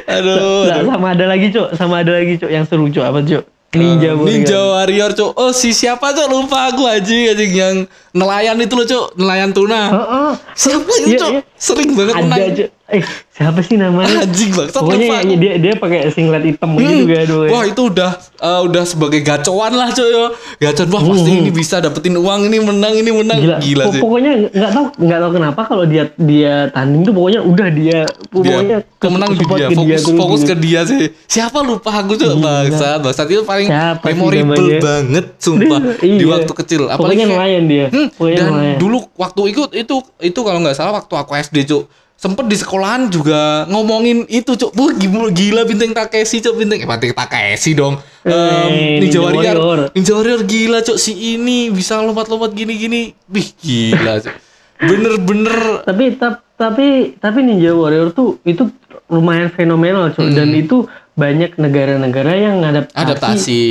[0.08, 0.88] Aduh, Nah, aduh.
[0.88, 3.42] sama ada lagi cuy, sama ada lagi cuy yang seru cuy apa cuy?
[3.68, 4.26] Ninja Eh, Warrior.
[4.30, 5.30] Ninja Warrior cok.
[5.34, 7.76] Oh si siapa cok lupa aku aja anjing yang
[8.12, 9.82] nelayan itu loh cok, nelayan tuna.
[9.90, 10.30] Heeh.
[10.54, 11.30] Siapa itu Iya, cok?
[11.30, 11.40] iya.
[11.56, 12.70] Sering banget Ada menang.
[12.88, 12.94] Cuy.
[12.96, 14.22] Eh, siapa sih namanya?
[14.22, 15.34] Anjing banget Pokoknya lupa aku.
[15.36, 16.86] dia dia pakai singlet hitam Hmm.
[17.02, 17.10] gitu
[17.42, 17.48] kan.
[17.48, 20.14] Wah itu udah eh, udah sebagai gacoan lah coy.
[20.56, 23.98] Gacoan wah pasti ini bisa dapetin uang ini menang ini menang Gila, gila, sih.
[23.98, 28.30] Pokoknya nggak tahu nggak tahu kenapa kalau dia dia tanding tuh pokoknya udah dia Dia
[28.30, 30.48] pokoknya kemenang di dia, ke fokus terus fokus gitu.
[30.48, 30.98] ke dia sih.
[31.26, 36.26] Siapa lupa aku coy bangsat, bangsat itu paling Siapa memorable banget sumpah di Iya.
[36.28, 36.82] waktu kecil.
[36.86, 37.86] Apalagi Pokoknya kayak- nelayan dia.
[37.88, 38.76] Hmm, Pokoknya dan nelayan.
[38.78, 41.84] dulu waktu ikut itu itu kalau nggak salah waktu aku SD cuk
[42.16, 44.72] sempet di sekolahan juga ngomongin itu cuk.
[44.72, 44.90] Wah,
[45.30, 48.00] gila, bintang Takeshi cuk bintang eh bintang Takeshi dong.
[48.24, 49.92] Eh, Ninja, Warrior.
[49.92, 53.12] Ninja Warrior gila cuk si ini bisa lompat-lompat gini-gini.
[53.28, 54.34] Wih gila cuk.
[54.76, 58.68] Bener-bener tapi tap, tapi tapi Ninja Warrior tuh itu
[59.06, 62.92] lumayan fenomenal cuy dan itu banyak negara-negara yang ngadaptasi.
[62.92, 63.04] Hmm.
[63.06, 63.62] adaptasi.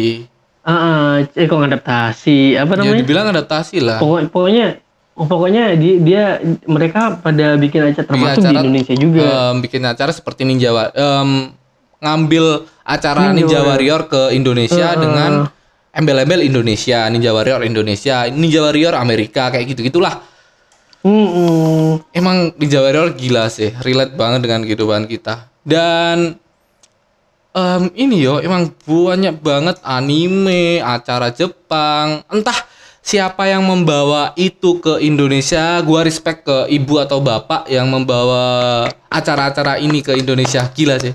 [0.65, 2.57] Ah, ah, eh kok ngadaptasi?
[2.57, 3.01] Apa ya namanya?
[3.05, 4.01] dibilang adaptasi lah.
[4.01, 4.81] Pokok- pokoknya
[5.15, 6.23] pokoknya dia, dia
[6.67, 11.55] mereka pada bikin acara termasuk di acara, Indonesia juga em, bikin acara seperti Ninja em,
[12.03, 14.01] ngambil acara Ninja Ninja, Warrior.
[14.11, 14.99] Ke Indonesia Heeh.
[14.99, 15.31] dengan
[15.95, 20.19] embel-embel Indonesia Ninja Warrior Indonesia Ninja Warrior Amerika kayak gitu gitulah
[21.05, 22.17] Hmm, hmm.
[22.17, 26.33] emang Ninja Warrior gila sih relate banget dengan kehidupan kita dan
[27.53, 32.57] em, ini yo emang banyak banget anime acara Jepang entah
[33.05, 39.77] siapa yang membawa itu ke Indonesia gua respect ke ibu atau bapak yang membawa acara-acara
[39.77, 40.65] ini ke Indonesia.
[40.73, 41.13] Gila sih.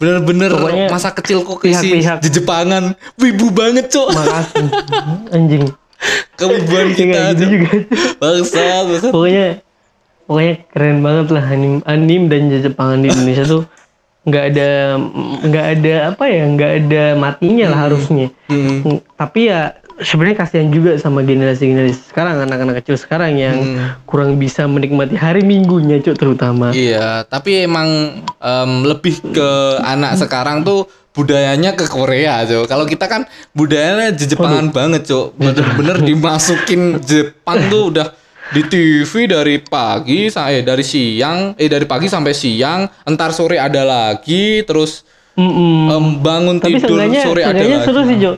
[0.00, 2.84] Bener-bener Pokoknya masa kecilku keisi pihak-pihak- di Jepangan
[3.20, 4.08] wibu banget cok.
[4.16, 4.66] Makasih.
[5.36, 5.64] Anjing.
[6.40, 7.70] Kewibuan Ya, kita gitu juga.
[8.16, 9.12] Bangsat bangsat.
[9.12, 9.46] Pokoknya
[10.24, 13.68] pokoknya keren banget lah anim anim dan Jepangan di Indonesia tuh.
[14.24, 14.68] Nggak ada
[15.44, 18.32] nggak ada apa ya nggak ada matinya lah harusnya.
[18.48, 18.80] Hmm.
[18.80, 23.94] Hmm, tapi ya sebenarnya kasihan juga sama generasi-generasi sekarang anak-anak kecil sekarang yang Hmm.
[24.04, 27.88] kurang bisa menikmati hari minggunya cuk terutama Iya, tapi emang
[28.34, 32.66] em, lebih ke anak sekarang tuh budayanya ke Korea, Cok.
[32.66, 33.22] Kalau kita kan
[33.54, 35.38] budayanya Jepangan banget, Cok.
[35.38, 38.10] Bener-bener dimasukin Jepang tuh udah
[38.50, 43.86] di TV dari pagi sampai dari siang, eh dari pagi sampai siang, entar sore ada
[43.86, 45.86] lagi, terus Mm-mm.
[45.86, 47.78] em, bangun tapi tidur sore ada lagi.
[47.82, 48.32] seru sih Jo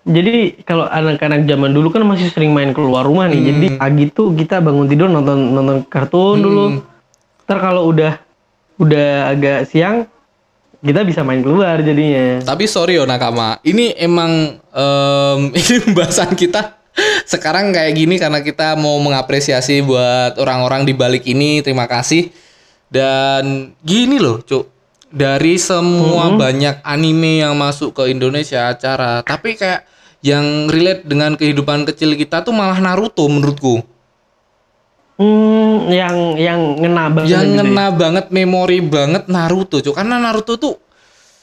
[0.00, 3.78] jadi kalau anak-anak zaman dulu kan masih sering main keluar rumah nih jadi Hmm.
[3.78, 6.64] pagi tuh kita bangun tidur nonton nonton kartun dulu
[7.44, 8.16] ntar kalau udah
[8.80, 10.08] udah agak siang
[10.80, 16.80] kita bisa main keluar jadinya Tapi sorry yo Nakama, ini emang em, ini pembahasan kita
[17.28, 21.60] sekarang kayak gini karena kita mau mengapresiasi buat orang-orang di balik ini.
[21.60, 22.32] Terima kasih.
[22.90, 24.66] Dan gini loh, Cuk.
[25.10, 29.86] Dari semua banyak anime yang masuk ke Indonesia acara, tapi kayak
[30.20, 33.80] yang relate dengan kehidupan kecil kita tuh malah Naruto menurutku.
[35.20, 37.60] hmm yang yang ngena banget yang gitu ya.
[37.60, 40.80] ngena banget memori banget Naruto cuy karena Naruto tuh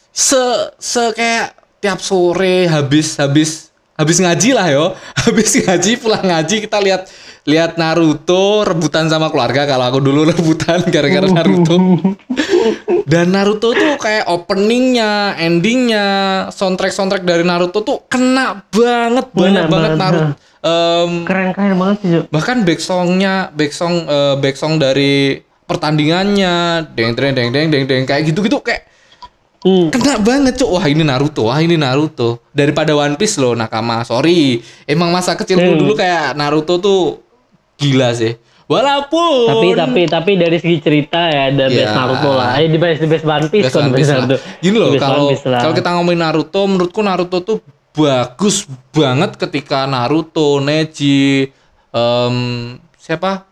[0.10, 0.42] se
[0.82, 3.67] se kayak tiap sore habis habis
[3.98, 4.86] habis ngaji lah yo.
[5.28, 7.12] Habis ngaji pulang ngaji kita lihat
[7.44, 9.68] lihat Naruto rebutan sama keluarga.
[9.68, 11.76] Kalau aku dulu rebutan gara-gara Naruto.
[13.12, 16.06] Dan Naruto tuh kayak openingnya endingnya
[16.54, 20.46] soundtrack soundtrack dari Naruto tuh kena banget banget Kena banget banget, Naruto.
[20.58, 26.82] Em, keren keren banget sih bahkan back songnya back song eh, back song dari pertandingannya
[26.98, 28.90] deng deng deng deng deng deng kayak gitu gitu kayak
[29.68, 29.92] Hmm.
[29.92, 30.70] kena banget cuk.
[30.72, 31.52] Wah ini Naruto.
[31.52, 32.40] Wah ini Naruto.
[32.56, 34.02] Daripada One Piece loh nakama.
[34.02, 34.64] Sorry.
[34.88, 35.80] Emang masa kecilku Hmm.
[35.84, 37.20] dulu kayak Naruto tuh
[37.76, 38.40] gila sih.
[38.68, 41.88] Walaupun tapi tapi tapi dari segi cerita ya ada Ya.
[41.88, 42.60] best Naruto lah.
[42.60, 44.20] Eh di best di best One Piece Best kan One Piece best lah.
[44.24, 44.38] Naruto.
[44.60, 47.58] Gini loh, kalau kalau kita ngomongin Naruto, menurutku Naruto tuh
[47.92, 51.48] bagus banget ketika Naruto, Neji,
[51.90, 52.36] em,
[52.94, 53.48] siapa,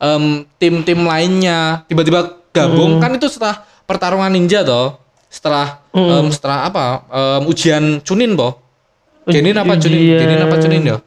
[0.00, 2.98] em, tim-tim lainnya tiba-tiba gabung.
[2.98, 4.96] Kan itu setelah pertarungan ninja toh,
[5.34, 8.54] setelah em, setelah apa em, ujian Chunin boh,
[9.26, 10.98] Genin apa Chunin, Ujian- Genin apa Chunin ya?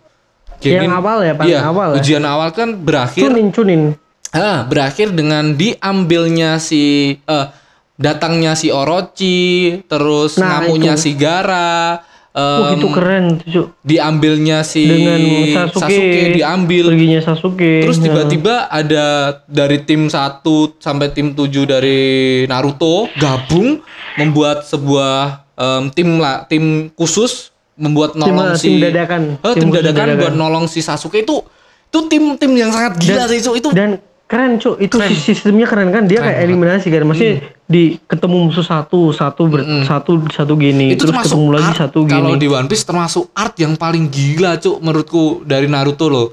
[0.57, 1.97] Yang awal ya, paling iya, awal ya.
[1.97, 3.81] Ujian awal kan berakhir cunin cunin
[4.27, 7.47] Ah, berakhir dengan diambilnya si eh
[7.95, 11.01] datangnya si Orochi, terus Nah, ngamunya itu.
[11.01, 12.03] si Gara,
[12.37, 13.67] Wah em, itu keren tuh Cuk.
[13.81, 15.17] diambilnya si dengan
[15.57, 16.85] Sasuke, diambil.
[16.87, 18.03] perginya Sasuke Terus Nah.
[18.05, 19.05] tiba-tiba ada
[19.43, 20.45] dari tim 1
[20.77, 21.99] sampai tim 7 dari
[22.45, 23.81] Naruto gabung
[24.15, 29.37] membuat sebuah em, tim lah tim khusus membuat nolong tim si dadakan.
[29.37, 30.17] Eh, Tim tim, dadakan, dadakan.
[30.19, 31.41] buat nolong si Sasuke itu
[31.87, 33.55] itu tim-tim yang sangat gila sih Cuk.
[33.55, 33.97] itu dan
[34.27, 34.75] keren cuk.
[34.77, 36.03] Itu sistemnya keren kan?
[36.05, 37.07] Dia kayak eliminasi kan?
[37.07, 37.35] Maksudnya
[37.67, 41.99] di ketemu musuh satu satu ber, satu satu gini itu terus ketemu lagi art, satu
[42.07, 46.27] kalau gini di One Piece termasuk art yang paling gila cuk menurutku dari Naruto loh.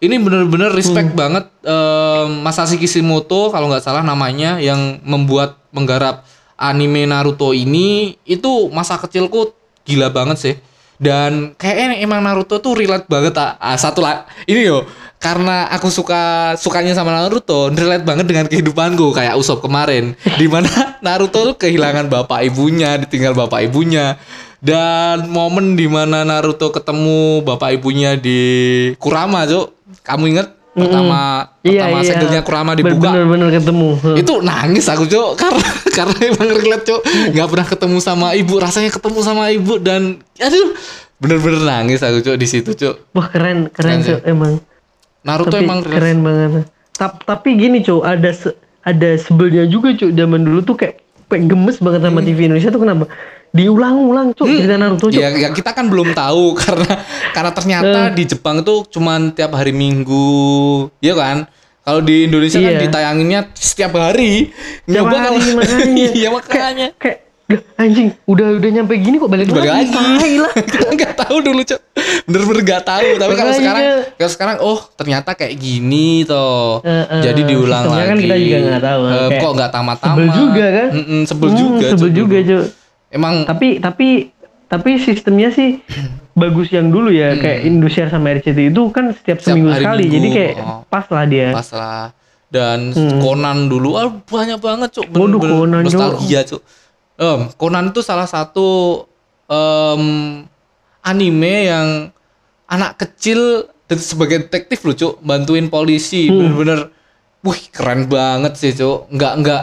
[0.00, 0.78] Ini bener-bener Hmm.
[0.80, 6.24] respect banget em, Masashi Kishimoto kalau nggak salah namanya yang membuat menggarap
[6.56, 8.16] anime Naruto ini.
[8.24, 9.52] Itu masa kecilku
[9.84, 10.54] gila banget sih
[11.00, 14.84] dan kayaknya emang Naruto tuh relate banget ah, ah, satu lah ini yo
[15.20, 20.16] karena aku suka sukanya sama Naruto relate banget dengan kehidupanku kayak Usop kemarin.
[20.40, 24.16] Di mana Naruto tuh kehilangan bapak ibunya ditinggal bapak ibunya.
[24.60, 28.40] Dan momen di mana Naruto ketemu bapak ibunya di
[29.00, 29.72] Kurama cuk.
[30.04, 33.10] Kamu inget pertama pertama segelnya Kurama dibuka.
[33.10, 33.88] Bener-bener ketemu.
[34.14, 37.00] Itu nangis aku cok karena karena emang relate cok
[37.34, 38.54] nggak pernah ketemu sama ibu.
[38.56, 40.68] Rasanya ketemu sama ibu dan aduh
[41.20, 44.00] bener-bener nangis aku cok di situ cok wah keren keren.
[44.00, 44.62] Cuk, emang.
[45.20, 45.96] Naruto tapi emang relate.
[45.98, 46.64] keren banget.
[46.94, 50.14] Ta- tapi gini cuk ada se- ada sebelnya juga cuk.
[50.14, 51.02] Zaman dulu tuh kayak
[51.38, 53.04] gemes banget sama TV Indonesia tuh kenapa
[53.50, 56.90] diulang-ulang cuk cerita Naruto cuk ya, ya kita kan belum tahu karena
[57.30, 58.14] karena ternyata Eh.
[58.14, 60.30] di Jepang itu cuman tiap hari Minggu
[60.98, 61.46] ya kan
[61.80, 62.80] kalau di Indonesia kan Iya.
[62.80, 64.50] ditayanginnya setiap hari
[64.84, 66.08] Tiap Nyoba hari, kalau- makanya.
[66.18, 67.18] iya makanya kayak
[67.50, 70.52] "Lah, anjing udah udah nyampe gini kok balik, balik lagi, lagi lah?
[70.70, 71.80] Kita nggak tahu dulu cok.
[72.24, 73.08] Bener-bener nggak tahu.
[73.16, 73.82] Tapi kalau sekarang
[74.12, 76.78] kalau sekarang oh ternyata kayak gini toh.
[76.80, 80.14] Eh, eh, jadi diulang lagi kan kita juga nggak tahu, Eh, kayak kok nggak tamat-tamat?
[80.14, 80.88] sebel juga kan?
[80.92, 82.48] Mm-mm, sebel Hmm, juga sebel Cok, juga dulu.
[82.48, 82.64] cuk
[83.10, 84.08] emang tapi tapi
[84.64, 85.82] tapi sistemnya sih
[86.38, 87.34] bagus yang dulu ya.
[87.34, 89.42] Kayak Indosiar sama RCTI itu kan setiap, Hmm.
[89.42, 90.02] Setiap seminggu sekali.
[90.04, 90.80] Minggu, jadi kayak oh.
[90.86, 91.48] pas lah dia.
[91.50, 92.06] Pas lah.
[92.46, 95.14] Dan Conan dulu ah banyak banget cuk Hmm.
[95.16, 95.86] Waduh, bener-bener Conan, Cok.
[95.88, 96.62] nostalgia cuk
[97.20, 99.04] Em, Conan itu salah satu
[99.44, 100.02] em,
[101.00, 101.88] anime yang
[102.64, 106.38] anak kecil sebagai detektif loh cuk bantuin polisi Hmm.
[106.54, 106.80] bener-bener
[107.42, 109.62] wih keren banget sih cuk nggak nggak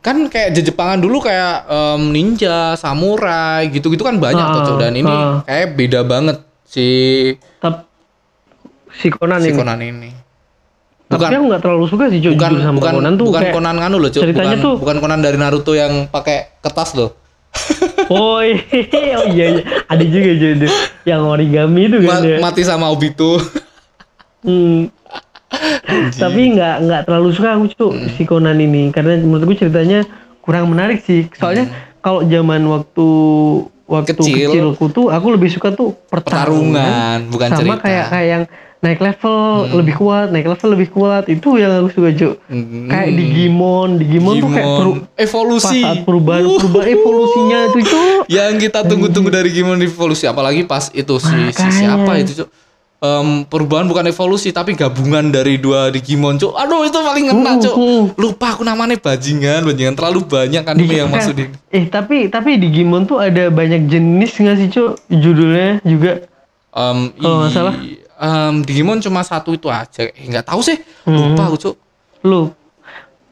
[0.00, 4.92] kan kayak Jepangan dulu kayak em, ninja samurai gitu-gitu kan banyak Ah, tuh cuk dan
[4.92, 5.40] ini ah.
[5.44, 6.86] kayak beda banget si
[8.92, 9.56] si Conan si ini.
[9.56, 10.10] Conan ini.
[11.06, 13.54] Tapi Bukan aku nggak terlalu suka sih Cuk, bukan sama bukan Conan tuh bukan kayak
[13.54, 17.10] Conan nganu loh, ceritanya Bukan, tuh- bukan Conan dari Naruto yang pakai kertas loh.
[18.06, 18.62] Oh iya,
[19.16, 19.62] oh iya, iya.
[19.84, 20.66] ada juga itu.
[21.04, 22.38] yang origami itu kan Ma- ya.
[22.38, 23.42] mati sama Obito.
[24.40, 24.86] Hmm.
[26.12, 28.06] Tapi nggak nggak terlalu suka aku Cuk, Hmm.
[28.12, 30.06] si Conan ini karena menurutku ceritanya
[30.38, 31.26] kurang menarik sih.
[31.32, 31.66] Soalnya
[31.98, 33.06] kalau zaman waktu
[33.84, 34.22] waktu Hmm.
[34.22, 34.50] Kecil.
[34.50, 37.72] kecilku tuh aku lebih suka tuh pertarungan, Pertarungan, bukan sama cerita.
[37.72, 37.82] Hmm.
[37.82, 38.42] kayak kayak yang
[38.78, 39.38] naik level
[39.74, 42.34] lebih kuat, naik level lebih kuat itu yang aku suka Cuk.
[42.44, 42.86] Hmm.
[42.86, 45.80] Kayak Digimon, Digimon, tuh kayak peru- pas evolusi.
[45.80, 48.20] saat perubahan perubahan evolusinya itu Cuk.
[48.28, 52.50] yang kita tunggu-tunggu dari Digimon evolusi apalagi pas itu si, si siapa itu cuk
[52.96, 57.60] Em, perubahan bukan evolusi tapi gabungan dari dua Digimon cuk aduh itu paling ngena Uh,
[57.60, 58.04] cuk uh.
[58.16, 62.56] lupa aku namanya bajingan bajingan terlalu banyak anime yang Kan- masuk di Eh tapi tapi
[62.56, 64.96] Digimon tuh ada banyak jenis nggak sih Cuk?
[65.08, 66.24] Judulnya juga.
[66.72, 67.76] Em, Kalau nggak salah.
[68.18, 71.32] Em, Digimon cuma satu itu aja eh, nggak tahu sih Hmm.
[71.32, 71.76] lupa aku cuk
[72.22, 72.50] Lu.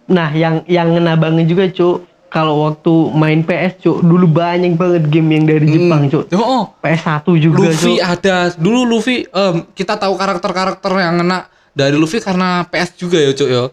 [0.06, 2.04] Nah, yang yang ngena banget juga, Cuk.
[2.28, 6.30] Kalau waktu main PS, Cuk, dulu banyak banget game yang dari Jepang, Cuk.
[6.30, 6.64] oh, oh.
[6.78, 8.04] PS1 juga, Luffy Cuk.
[8.04, 13.34] ada dulu Luffy em, kita tahu karakter-karakter yang ngena dari Luffy karena PS juga ya
[13.34, 13.64] cuk ya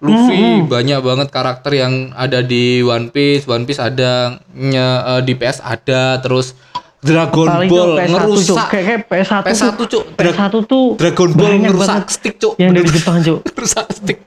[0.00, 4.86] Luffy banyak banget karakter yang ada di One Piece One Piece ada nya,
[5.16, 6.56] eh, di PS ada terus
[7.00, 8.20] Dragon Paling Ball Cuk, PS1, Cuk.
[8.20, 9.86] ngerusak Kayak, kayak PS1, PS1 tuh.
[9.88, 10.04] Cuk.
[10.12, 12.88] Dra- PS1 tuh Dragon Ball ngerusak banget stick cuk Yang dari.
[12.92, 13.38] Jepang, Cuk.
[13.50, 14.18] ngerusak stick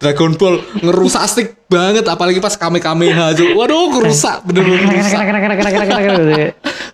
[0.00, 5.22] Dragon Ball ngerusak stick banget apalagi pas Kame Kameha cuk waduh ngerusak bener-bener ngerusak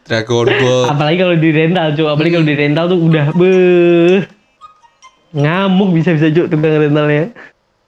[0.07, 2.07] Dragon Ball Apalagi kalau di rental, Cuk.
[2.07, 4.23] Apalagi kalau di rental tuh udah beuh.
[5.35, 7.35] Ngamuk bisa-bisa, Cuk, tukang rentalnya.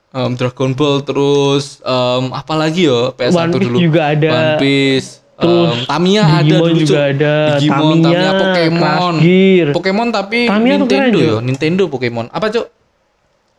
[0.09, 4.29] Em, Dragon Ball terus em, apa lagi yo PS1 One Piece dulu juga ada.
[4.29, 7.33] One Piece Terus em, Tamiya ada dulu juga ada.
[7.55, 9.13] Digimon Tamiya, Tamiya, Pokemon.
[9.17, 9.67] Gear.
[9.71, 12.27] Pokemon tapi Tamiya Nintendo yo Nintendo Pokemon.
[12.29, 12.67] Apa cuk?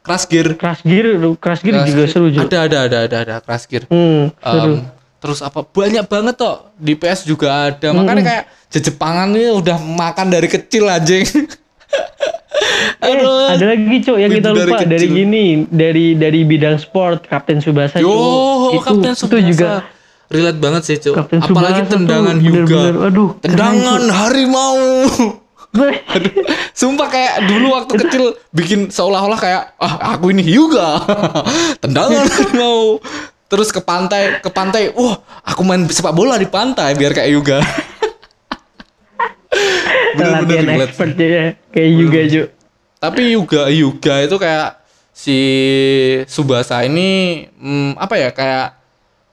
[0.01, 2.11] Crash Gear Crash Gear, Crash Gear Crash juga Gear.
[2.11, 2.45] seru, Cuk.
[2.47, 4.73] ada ada ada ada ada Crash Gear Hmm, seru.
[4.75, 4.89] Em,
[5.19, 5.61] terus apa?
[5.63, 7.89] Banyak banget toh di PS juga ada.
[7.91, 11.25] Makanya kayak jejepangan ini udah makan dari kecil anjing.
[13.01, 13.17] Eh,
[13.49, 14.85] ada lagi cok yang Itu kita dari lupa.
[14.85, 18.13] Dari, gini dari dari bidang sport Kapten Subasa Yo,
[18.71, 19.41] itu Kapten itu Tsubasa.
[19.43, 19.71] juga
[20.31, 20.97] relate banget sih.
[21.03, 22.95] Kapten Apalagi tendangan juga.
[23.11, 24.79] aduh, tendangan harimau.
[25.71, 26.35] Aduh,
[26.75, 30.99] sumpah kayak dulu waktu kecil bikin seolah-olah kayak ah aku ini Hyuga.
[31.83, 32.99] tendangan harimau.
[33.47, 34.91] Terus ke pantai, ke pantai.
[34.91, 37.59] Wah, aku main sepak bola di pantai biar kayak Hyuga.
[40.19, 40.91] Bener-bener relate.
[40.91, 42.49] expert ya kayak juga cok
[43.01, 44.69] Tapi Yuga Yuga itu kayak
[45.15, 45.39] si
[46.27, 48.80] Subasa ini hmm, apa ya kayak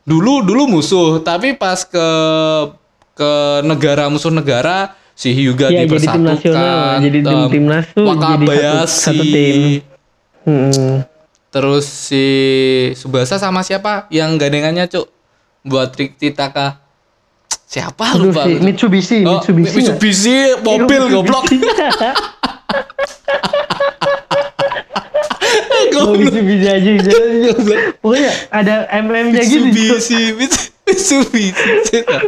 [0.08, 2.08] dulu dulu musuh tapi pas ke
[3.12, 8.06] ke negara musuh negara si Hyuga Iya, jadi tim dipersatukan nasional, jadi tim- timnas tuh
[8.06, 9.58] jadi satu- Wakabayashi satu tim.
[10.46, 10.96] hmm.
[11.50, 12.26] terus si
[12.94, 15.10] Subasa sama siapa yang gandengannya cuk
[15.64, 16.80] buat Trik Titaka
[17.66, 18.62] siapa Aduh, lupa si.
[18.62, 19.98] Mitsubishi Oh, Mitsubishi nggak?
[19.98, 21.20] Mitsubishi mobil Iya,
[25.98, 27.10] goblok Oh, Mitsubishi aja gitu.
[28.02, 29.66] pokoknya ada MM nya gitu.
[29.66, 31.74] Mitsubishi, Mits- Mitsubishi,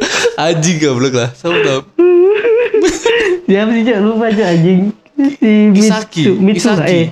[0.45, 1.85] Aji goblok lah, sama
[3.45, 4.81] siapa sih cok lupa cok anjing
[5.35, 6.91] si Misaki, Mitsu, Mitsu Misaki.
[6.91, 7.07] eh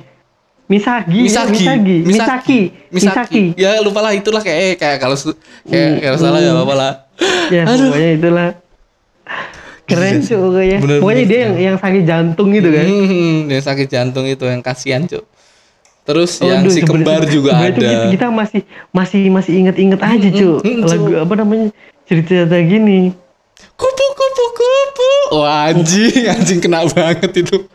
[0.67, 2.59] Misagi, Misaki, Misagi, Misaki,
[2.91, 3.43] Misaki.
[3.55, 5.15] Ya lupa lah itulah kayak eh, kayak kalau
[5.63, 6.91] kayak kalau salah ya apa lah.
[7.47, 8.49] Ya, pokoknya itulah.
[9.87, 10.77] Keren cuy pokoknya.
[10.83, 12.83] Bener, pokoknya bener, dia yang yang sakit jantung gitu kan.
[12.83, 15.23] Hmm, yang sakit jantung itu yang kasihan cuk.
[16.07, 17.89] Terus yang Aduh, si kembar juga sebenarnya tuh ada.
[17.91, 20.55] Kita, kita masih masih masih inget-inget aja cuy.
[20.63, 21.67] hmm, Lagu apa namanya
[22.07, 23.11] cerita-cerita gini.
[23.75, 25.11] Kupu kupu kupu.
[25.35, 27.67] Wah anjing, anjing kena banget itu.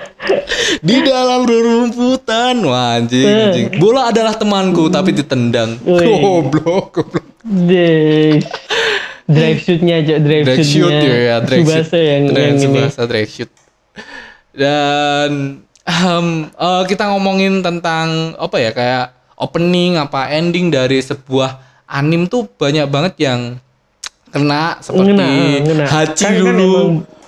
[0.86, 3.44] Di dalam rerumputan, wah anjing, Eh.
[3.48, 3.66] anjing.
[3.80, 5.80] Bola adalah temanku tapi ditendang.
[5.84, 7.24] Goblok, goblok.
[7.40, 8.44] Deh.
[9.24, 11.06] Drive shootnya aja, drive, shoot shootnya.
[11.06, 11.86] ya, ya drag shoot.
[11.94, 12.80] Yang Drag yang ini.
[12.90, 13.50] Drag shoot.
[14.50, 15.30] Dan
[15.90, 22.46] em, eh, kita ngomongin tentang apa ya kayak opening apa ending dari sebuah anim tuh
[22.48, 23.40] banyak banget yang
[24.28, 25.26] kena seperti Ngena,
[25.60, 25.84] ngena.
[25.86, 26.70] Hachi Kan- kan dulu.
[26.70, 27.18] emang-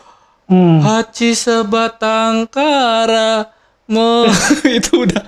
[0.45, 0.79] Hmm.
[0.79, 3.49] Hachi sebatang kara
[3.85, 4.29] me
[4.77, 5.23] itu udah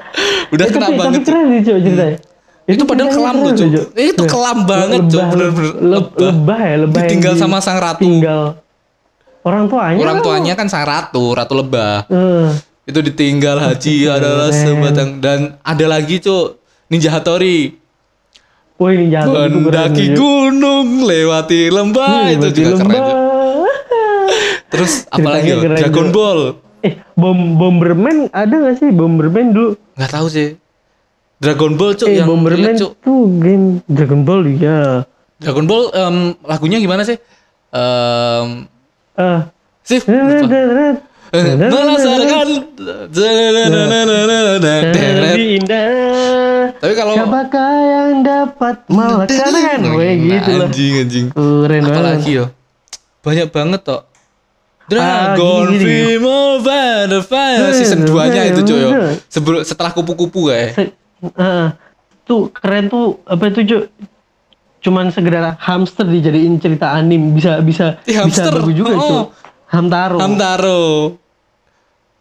[0.50, 1.12] udah Eh, kena tapi, banget.
[1.12, 2.18] tapi keren sih cuy ceritanya.
[2.64, 3.52] Itu padahal kelam loh.
[3.52, 3.70] Cuk.
[3.94, 6.20] Itu Nah, kelam banget, lebah, Bener-bener leb- lebah.
[6.22, 8.00] lebah ya, lebah Ditinggal di- sama sang ratu.
[8.02, 8.42] Tinggal
[9.42, 9.98] orang tuanya.
[9.98, 10.24] Orang apa?
[10.24, 11.96] tuanya kan sang ratu, ratu lebah.
[12.06, 12.48] Eh,
[12.84, 14.60] itu ditinggal haji adalah keren.
[14.60, 17.80] sebatang dan ada lagi cuk ninja hatori
[18.76, 23.00] jatuh itu keren mendaki gunung lewati lembah Nih, itu juga keren lembah.
[23.00, 23.16] Cuk.
[24.68, 25.58] Terus apalagi yo?
[25.62, 26.08] keren, Dragon.
[26.10, 26.40] Ball.
[26.82, 29.70] Eh, Bom Bomberman ada gak sih Bomberman dulu?
[29.94, 30.48] Nggak tahu sih.
[31.40, 32.92] Dragon Ball cuk eh, yang Bomberman cuk.
[33.00, 35.08] tuh game Dragon Ball ya.
[35.40, 37.16] Dragon Ball em, lagunya gimana sih?
[37.70, 38.68] Em
[39.14, 39.46] Ah.
[39.80, 40.98] sih lupa.
[41.34, 42.48] Eh, Merasakan
[44.54, 45.90] Lebih indah.
[46.78, 49.78] Tapi kalau Siapakah yang dapat melaksanakan?
[49.94, 50.68] Weh gitu lah.
[50.68, 51.26] anjing anjing.
[51.30, 51.90] Keren banget.
[51.90, 52.46] Apalagi yo?
[53.20, 54.02] Banyak banget toh.
[54.04, 55.80] Ah, Dragon gini.
[55.82, 58.90] Female Butterfly season 2-nya itu cuy yo.
[59.26, 60.70] Sebelum setelah kupu-kupu kayak.
[60.72, 60.94] Se-
[61.34, 61.72] ah,
[62.22, 63.84] tuh keren tuh apa itu Cuk?
[64.80, 69.00] Cuman segera hamster dijadiin cerita anim bisa bisa Ih, bisa bagus juga Oh.
[69.00, 69.26] Cuk.
[69.64, 70.16] Hamtaro.
[70.20, 70.84] Hamtaro.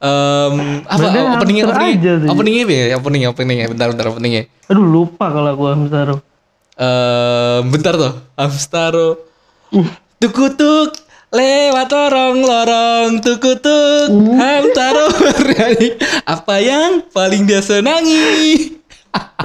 [0.04, 2.92] Em apa Padahal openingnya hamster openingnya sih.
[3.00, 3.68] openingnya apa ya?
[3.72, 4.44] Bentar bentar openingnya.
[4.68, 6.16] Aduh lupa kalau aku Hamtaro.
[6.76, 8.14] eh bentar tuh.
[8.36, 9.10] Hamstaro
[10.20, 10.92] tukutuk
[11.32, 14.12] lewat lorong lorong tukutuk.
[14.12, 15.96] Hamtaro bernyanyi
[16.28, 18.76] apa yang paling dia senangi?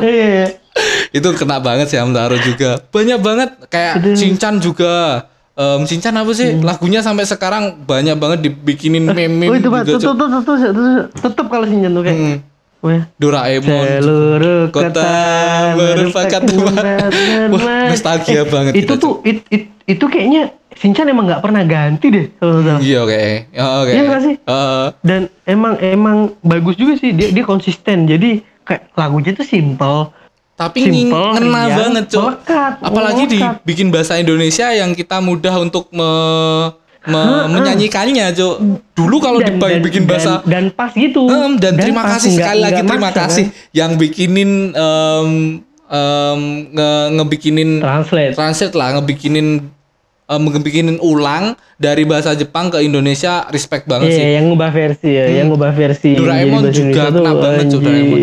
[0.03, 0.59] Eh,
[1.17, 2.83] itu kena banget sih Hamtaro juga.
[2.91, 5.23] Banyak banget kayak Shinchan juga
[5.59, 9.99] Em Shinchan apa sih lagunya sampai sekarang banyak banget dibikinin meme oh itu juga tuh
[9.99, 12.39] tuh tuh tuh tetep kalau sih tuh kayak, Hmm.
[12.79, 13.03] weh.
[13.19, 15.11] Doraemon Seluruh Kota kota.
[17.51, 21.67] Wah, nostalgia banget Eh, Itu kita, tuh it, it- itu kayaknya Shinchan emang nggak pernah
[21.67, 22.81] ganti deh kalau nggak salah.
[22.81, 23.19] Iya oke.
[23.59, 23.91] Oh, oke.
[23.91, 24.35] Iya nggak sih?
[24.39, 24.87] Heeh.
[25.03, 28.07] Dan emang emang bagus juga sih dia dia konsisten.
[28.07, 28.31] Jadi
[28.63, 30.15] kayak lagunya tuh simple.
[30.59, 32.23] Tapi Simple, ngena riang, banget, Cuk.
[32.35, 33.55] melekat, Apalagi melekat.
[33.63, 36.75] dibikin bahasa Indonesia yang kita mudah untuk me-
[37.07, 38.57] me- menyanyikannya, Cuk.
[38.93, 41.31] Dulu kalau Dan- dan- dibikin bahasa dan, dan pas gitu.
[41.31, 43.71] Em, dan, terima pas, kasih sekali lagi nggak terima maksa, kasih kan?
[43.71, 45.29] yang bikinin em,
[45.89, 48.35] em, nge ngebikinin Translate.
[48.35, 49.49] translate lah ngebikinin
[50.29, 54.21] ngebikinin ulang dari bahasa Jepang ke Indonesia respect banget sih.
[54.21, 56.13] Iya, yang ngubah versi ya, yang ngubah versi.
[56.13, 58.21] Doraemon juga kena banget, Cuk, Doraemon.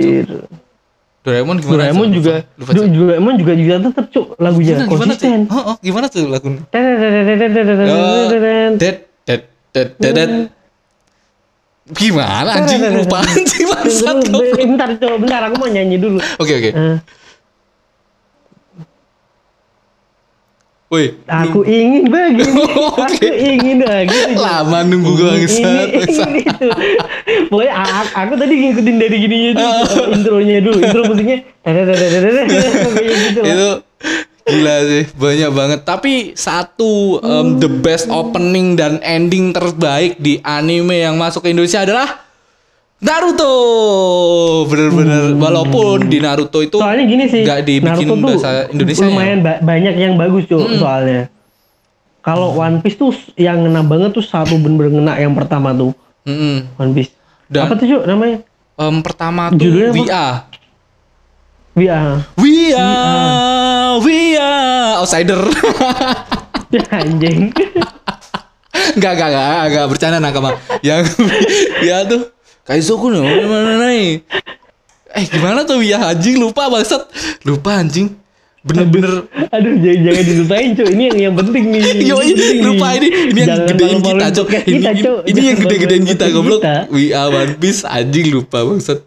[1.26, 1.74] Doraemon gimana?
[1.74, 2.72] Doraemon juga, Lupa.
[2.78, 5.40] Doraemon juga juga tetap cuk lagunya Gimana, gimana konsisten.
[5.50, 6.62] Oh, oh, gimana tuh lagunya?
[6.70, 8.30] Gimana
[8.78, 9.42] Dead, dead,
[9.74, 10.54] dead, dead.
[11.86, 14.18] Gimana anjing lupa anjing bangsat.
[14.58, 16.18] Bentar coba bentar aku mau nyanyi dulu.
[16.42, 16.72] Oke oke.
[20.86, 21.18] Woi.
[21.26, 22.62] aku ingin begini,
[22.94, 23.02] Oke.
[23.02, 24.38] aku ingin begitu.
[24.38, 25.58] Lama nunggu gue bangsat.
[25.58, 26.30] ini, bangsat.
[26.30, 26.68] ini itu.
[27.50, 31.38] Pokoknya a- aku, tadi ngikutin dari gininya dulu, eh, intronya dulu, intro musiknya.
[31.66, 33.42] Gitu.
[33.42, 33.70] Itu
[34.46, 35.80] gila sih, banyak banget.
[35.82, 41.82] Tapi satu em, the best opening dan ending terbaik di anime yang masuk ke Indonesia
[41.82, 42.25] adalah
[42.96, 43.54] Naruto.
[44.72, 49.40] Bener-bener walaupun di Naruto itu Soalnya gini sih, nggak dibikin Naruto tuh bahasa Indonesia lumayan
[49.44, 51.28] ba- banyak yang bagus cuy soalnya.
[52.20, 55.94] Kalau One Piece tuh yang ngena banget tuh satu bener-bener ngena yang pertama tuh
[56.26, 56.66] Mm-mm.
[56.76, 57.14] One Piece.
[57.46, 58.38] Dan- apa tuh cuy namanya?
[58.76, 59.92] Em, pertama tuh Judulnya
[62.72, 65.38] are, we are outsider.
[66.92, 67.52] Anjing.
[68.96, 70.50] Enggak, enggak, enggak, enggak bercanda nakama.
[70.82, 71.16] Yang
[71.88, 72.35] ya tuh
[72.66, 74.26] Kaizoku nih, mana nih?
[75.16, 77.06] Eh gimana tuh ya anjing lupa bangsat.
[77.46, 78.10] Lupa anjing.
[78.66, 80.88] Bener-bener Aduh jangan, jangan dilupain cuy.
[80.98, 81.82] Ini yang yang penting nih.
[82.02, 84.48] Yo Ini lupa ini ini yang gedein kita, Cok.
[84.66, 86.66] Ini, kita, ini, yang gede-gedein kita goblok.
[86.90, 89.06] We are One Piece anjing lupa bangsat.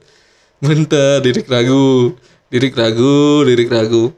[0.62, 2.14] Bentar, lirik ragu.
[2.54, 4.14] Lirik ragu, lirik ragu.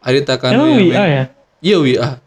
[0.00, 1.24] Arita kan Emang We Are ya?
[1.60, 2.22] Iya We Are.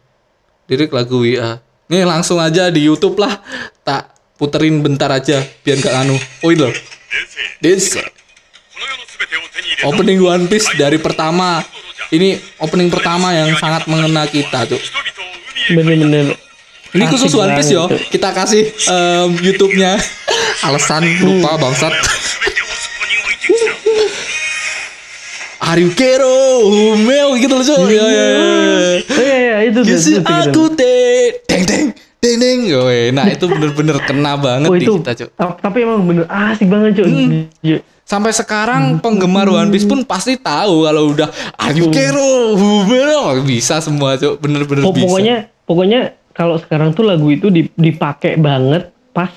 [0.68, 1.64] Lirik lagu We Are.
[1.88, 3.40] Nih langsung aja di YouTube lah.
[3.80, 6.16] Tak puterin bentar aja biar gak anu.
[6.42, 6.74] Oh ini loh.
[7.62, 7.94] This
[9.86, 11.62] opening One Piece dari pertama.
[12.12, 14.80] Ini opening pertama yang sangat mengena kita tuh.
[15.72, 16.36] Bener-bener.
[16.94, 17.88] Ini khusus One Piece yo.
[17.88, 19.98] Kita kasih em, YouTube-nya.
[20.62, 21.94] Alasan lupa bangsat.
[25.64, 27.88] Arikero, Humeo gitu loh, Cuk.
[27.88, 28.26] Ya, ya, ya.
[29.00, 29.96] Oh iya iya itu tuh.
[29.96, 30.28] Kisi itu, itu.
[30.28, 31.86] aku teh, deng deng,
[32.34, 32.60] deng.
[32.66, 34.94] Woi, Nah itu bener-bener kena banget Oh di itu.
[34.98, 35.28] kita, Cuk.
[35.32, 37.06] ta- Tapi emang bener asik banget cuy.
[37.06, 37.44] Hmm.
[37.60, 37.78] Iya.
[38.02, 44.38] Sampai sekarang penggemar One Piece pun pasti tahu kalau udah Arikero, Humeo bisa semua, Cuk.
[44.38, 45.04] Bener-bener Oh, bisa.
[45.04, 46.00] pokoknya pokoknya
[46.30, 49.30] kalau sekarang tuh lagu itu di- dipakai banget pas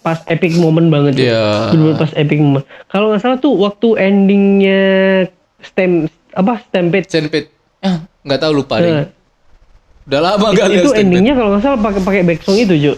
[0.00, 1.26] pas epic moment banget cuy.
[1.26, 1.44] Iya.
[1.70, 2.64] Bener-bener pas epic moment.
[2.86, 4.82] Kalau nggak salah tuh waktu endingnya
[5.60, 7.52] stem apa stampede Senpit.
[7.78, 7.92] Ya,
[8.22, 9.06] nggak tahu lupa deh.
[10.02, 12.96] Udah lama gak lihat itu endingnya kalau nggak salah pakai pakai back song itu cuy.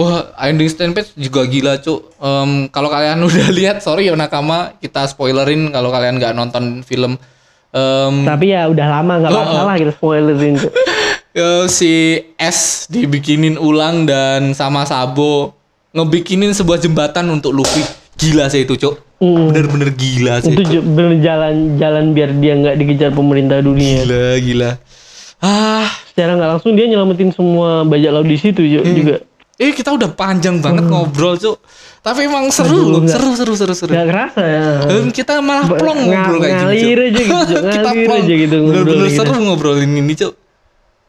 [0.00, 2.16] Wah, ending Stampede juga gila, Cuk.
[2.16, 7.20] Em, kalau kalian udah lihat, sorry ya Nakama, kita spoilerin kalau kalian nggak nonton film.
[7.70, 10.56] Em, Tapi ya udah lama nggak masalah kita spoilerin
[11.70, 15.54] si S dibikinin ulang dan sama Sabo
[15.94, 17.84] ngebikinin sebuah jembatan untuk Luffy.
[18.16, 18.94] Gila sih itu, Cok.
[19.20, 19.52] Hmm.
[19.52, 20.80] Bener-bener gila sih Itu itu.
[20.80, 24.00] bener jalan jalan biar dia nggak dikejar pemerintah dunia.
[24.00, 24.70] Gila, gila.
[25.40, 28.92] Ah, Secara nggak langsung dia nyelamatin semua bajak laut di situ Hmm.
[28.94, 29.16] juga.
[29.56, 31.56] eh kita udah panjang banget ngobrol, Cok.
[32.00, 33.90] Tapi emang seru Aduh, loh, seru seru seru seru.
[33.90, 34.64] Nggak kerasa ya.
[34.86, 38.20] Dan kita malah plong ngobrol kayak gini, ngalir aja gitu, kita plong.
[38.20, 39.44] aja gitu Bener-bener ngobrol seru gitu.
[39.44, 40.32] ngobrolin ini, Cok.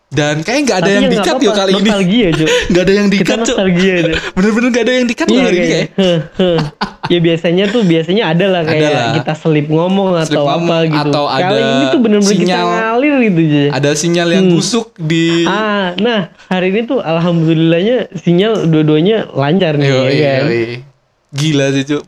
[0.09, 1.79] Dan kayaknya nggak ada Tapi yang ya nggak dikat yo kali ini.
[1.81, 2.45] Nostalgia ju.
[2.71, 3.47] Nggak ada yang dikat, Cok.
[3.55, 3.95] nostalgia.
[4.35, 5.87] Bener-bener nggak ada yang dikat loh Iya hari ini kayaknya.
[5.87, 6.90] kayak.
[7.11, 9.13] Ya biasanya tuh biasanya ada lah kayak Ada lah.
[9.19, 11.09] kita selip ngomong atau ngomong, apa gitu.
[11.11, 13.63] atau ada Kali ini tuh bener-bener kita ngalir gitu aja.
[13.75, 14.55] Ada sinyal yang Hmm.
[14.55, 20.43] busuk di Ah, nah hari ini tuh alhamdulillahnya sinyal dua-duanya lancar nih Yoi, ya kan.
[20.47, 20.65] yoi.
[21.31, 22.03] Gila sih, Cuk.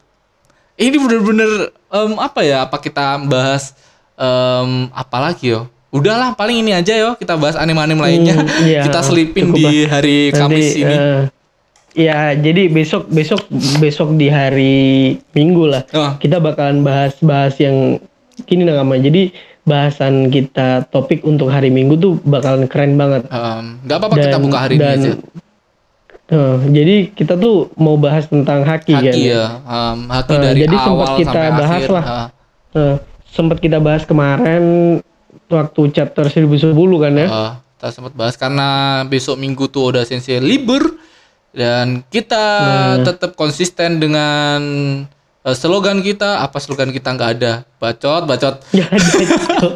[0.76, 1.51] Ini bener-bener
[1.89, 2.64] em, apa ya?
[2.64, 3.76] Apa kita bahas
[4.16, 5.68] em, apa lagi yo?
[5.89, 7.14] Udahlah, paling ini aja yo.
[7.14, 8.34] Kita bahas anime-anime lainnya.
[8.36, 10.95] Hmm, iya, kita selipin di hari Kamis Nanti, ini.
[10.95, 11.22] eh,
[11.94, 13.46] ya jadi besok besok
[13.78, 14.76] besok di hari
[15.32, 15.84] Minggu lah.
[15.91, 16.18] Oh.
[16.18, 17.98] Kita bakalan bahas-bahas yang
[18.44, 18.98] gini nakama.
[18.98, 19.34] Jadi
[19.64, 23.26] bahasan kita topik untuk hari Minggu tuh bakalan keren banget.
[23.26, 25.12] Em, nggak apa-apa kita buka hari dan, ini aja.
[26.30, 29.04] eh, jadi kita tuh mau bahas tentang haki, kan.
[29.06, 31.89] Haki ya, em, haki dari jadi sempat awal kita sampai bahas akhir.
[31.91, 32.06] lah.
[32.06, 32.28] Ah,
[32.74, 32.96] Eh,
[33.30, 34.64] sempat kita bahas kemarin
[35.46, 37.28] waktu chapter 1010 kan ya.
[37.28, 38.68] ah, kita sempat bahas karena
[39.06, 40.98] besok Minggu tuh udah sensei libur
[41.54, 42.45] dan kita
[42.97, 43.06] Nah.
[43.06, 44.60] tetap konsisten dengan
[45.39, 46.41] eh, slogan kita.
[46.41, 47.54] Apa slogan kita nggak ada?
[47.78, 48.58] Bacot, bacot.
[48.72, 49.68] Ya ada.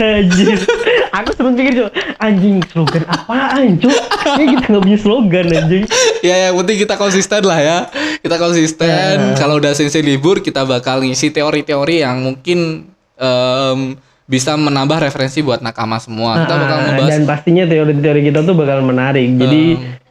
[0.00, 0.56] Anjir.
[1.10, 3.98] Aku sempet pikir Cok, anjing slogan apaan Cok?
[4.36, 5.84] Ini kita nggak punya slogan anjing.
[6.20, 7.78] ya yang penting kita konsisten lah ya
[8.18, 9.36] kita konsisten Ya.
[9.36, 13.80] kalau udah sensei libur kita bakal ngisi teori-teori yang mungkin em,
[14.30, 18.54] bisa menambah referensi buat nakama semua kita bakal Ah, ngebahas dan pastinya teori-teori kita tuh
[18.54, 19.26] bakal menarik.
[19.34, 19.62] Jadi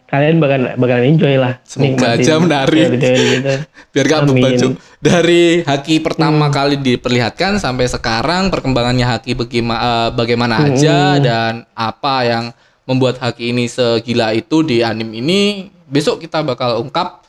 [0.05, 1.55] kalian bakal bakal enjoy lah.
[1.63, 2.83] Semoga aja menarik.
[2.89, 3.53] Teori-teori kita.
[3.89, 4.53] biar gak beban
[4.99, 6.53] dari haki pertama Hmm.
[6.53, 10.67] kali diperlihatkan sampai sekarang perkembangannya haki bagaimana bagaimana Hmm.
[10.69, 12.45] aja dan apa yang
[12.83, 15.41] membuat haki ini segila itu di anime ini
[15.85, 17.23] besok kita bakal ungkap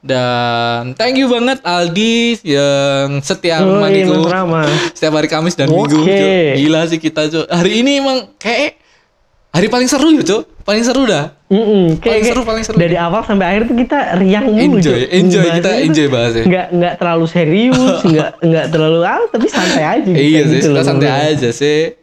[0.00, 3.84] dan thank you banget Aldi yang setia Oh,
[4.24, 4.64] Rama.
[4.90, 5.68] setiap hari Kamis dan.
[5.68, 6.08] Minggu Cuk.
[6.56, 7.46] gila sih kita Cuk.
[7.46, 8.80] hari ini emang kayak
[9.50, 12.76] hari paling seru ya Cuk paling seru dah Mm-mm, kayak, Paling seru, paling seru.
[12.78, 14.78] Dari awal sampai akhir tuh kita riang mulu.
[14.78, 15.10] Enjoy, Cok.
[15.10, 16.44] enjoy, Bahasanya kita enjoy bahasnya.
[16.46, 20.10] Nggak nggak terlalu serius, nggak nggak terlalu ah, tapi santai aja.
[20.14, 21.98] iya sih gitu kita santai aja sih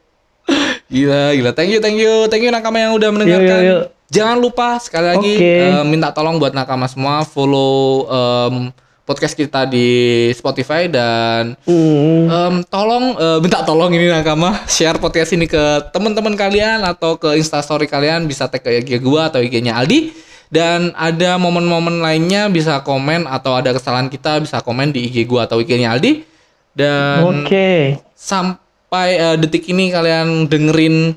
[0.87, 3.83] gila gila thank you thank you thank you nakama yang udah mendengarkan Yuk, yuk, yuk.
[4.07, 5.53] Jangan lupa sekali lagi Oke.
[5.67, 8.71] eh, minta tolong buat nakama semua follow em,
[9.03, 9.87] podcast kita di
[10.31, 15.59] Spotify dan Mm, em, tolong eh, minta tolong ini nakama share podcast ini ke
[15.91, 20.11] teman-teman kalian atau ke instastory kalian bisa tag ke IG gua atau IG-nya Aldi
[20.47, 25.43] dan ada momen-momen lainnya bisa komen atau ada kesalahan kita bisa komen di IG gua
[25.43, 26.23] atau IG-nya Aldi
[26.71, 27.99] dan Oke.
[28.15, 31.15] sampai eh, detik ini kalian dengerin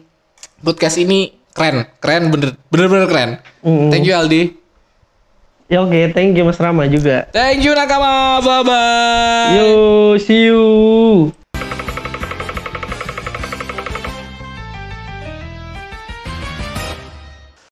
[0.61, 3.31] podcast ini keren keren bener bener bener keren
[3.61, 3.91] Mm.
[3.93, 4.57] thank you Aldi
[5.71, 7.31] Ya oke, thank you Mas Rama juga.
[7.31, 9.67] thank you nakama bye bye Yo,
[10.19, 11.31] see you.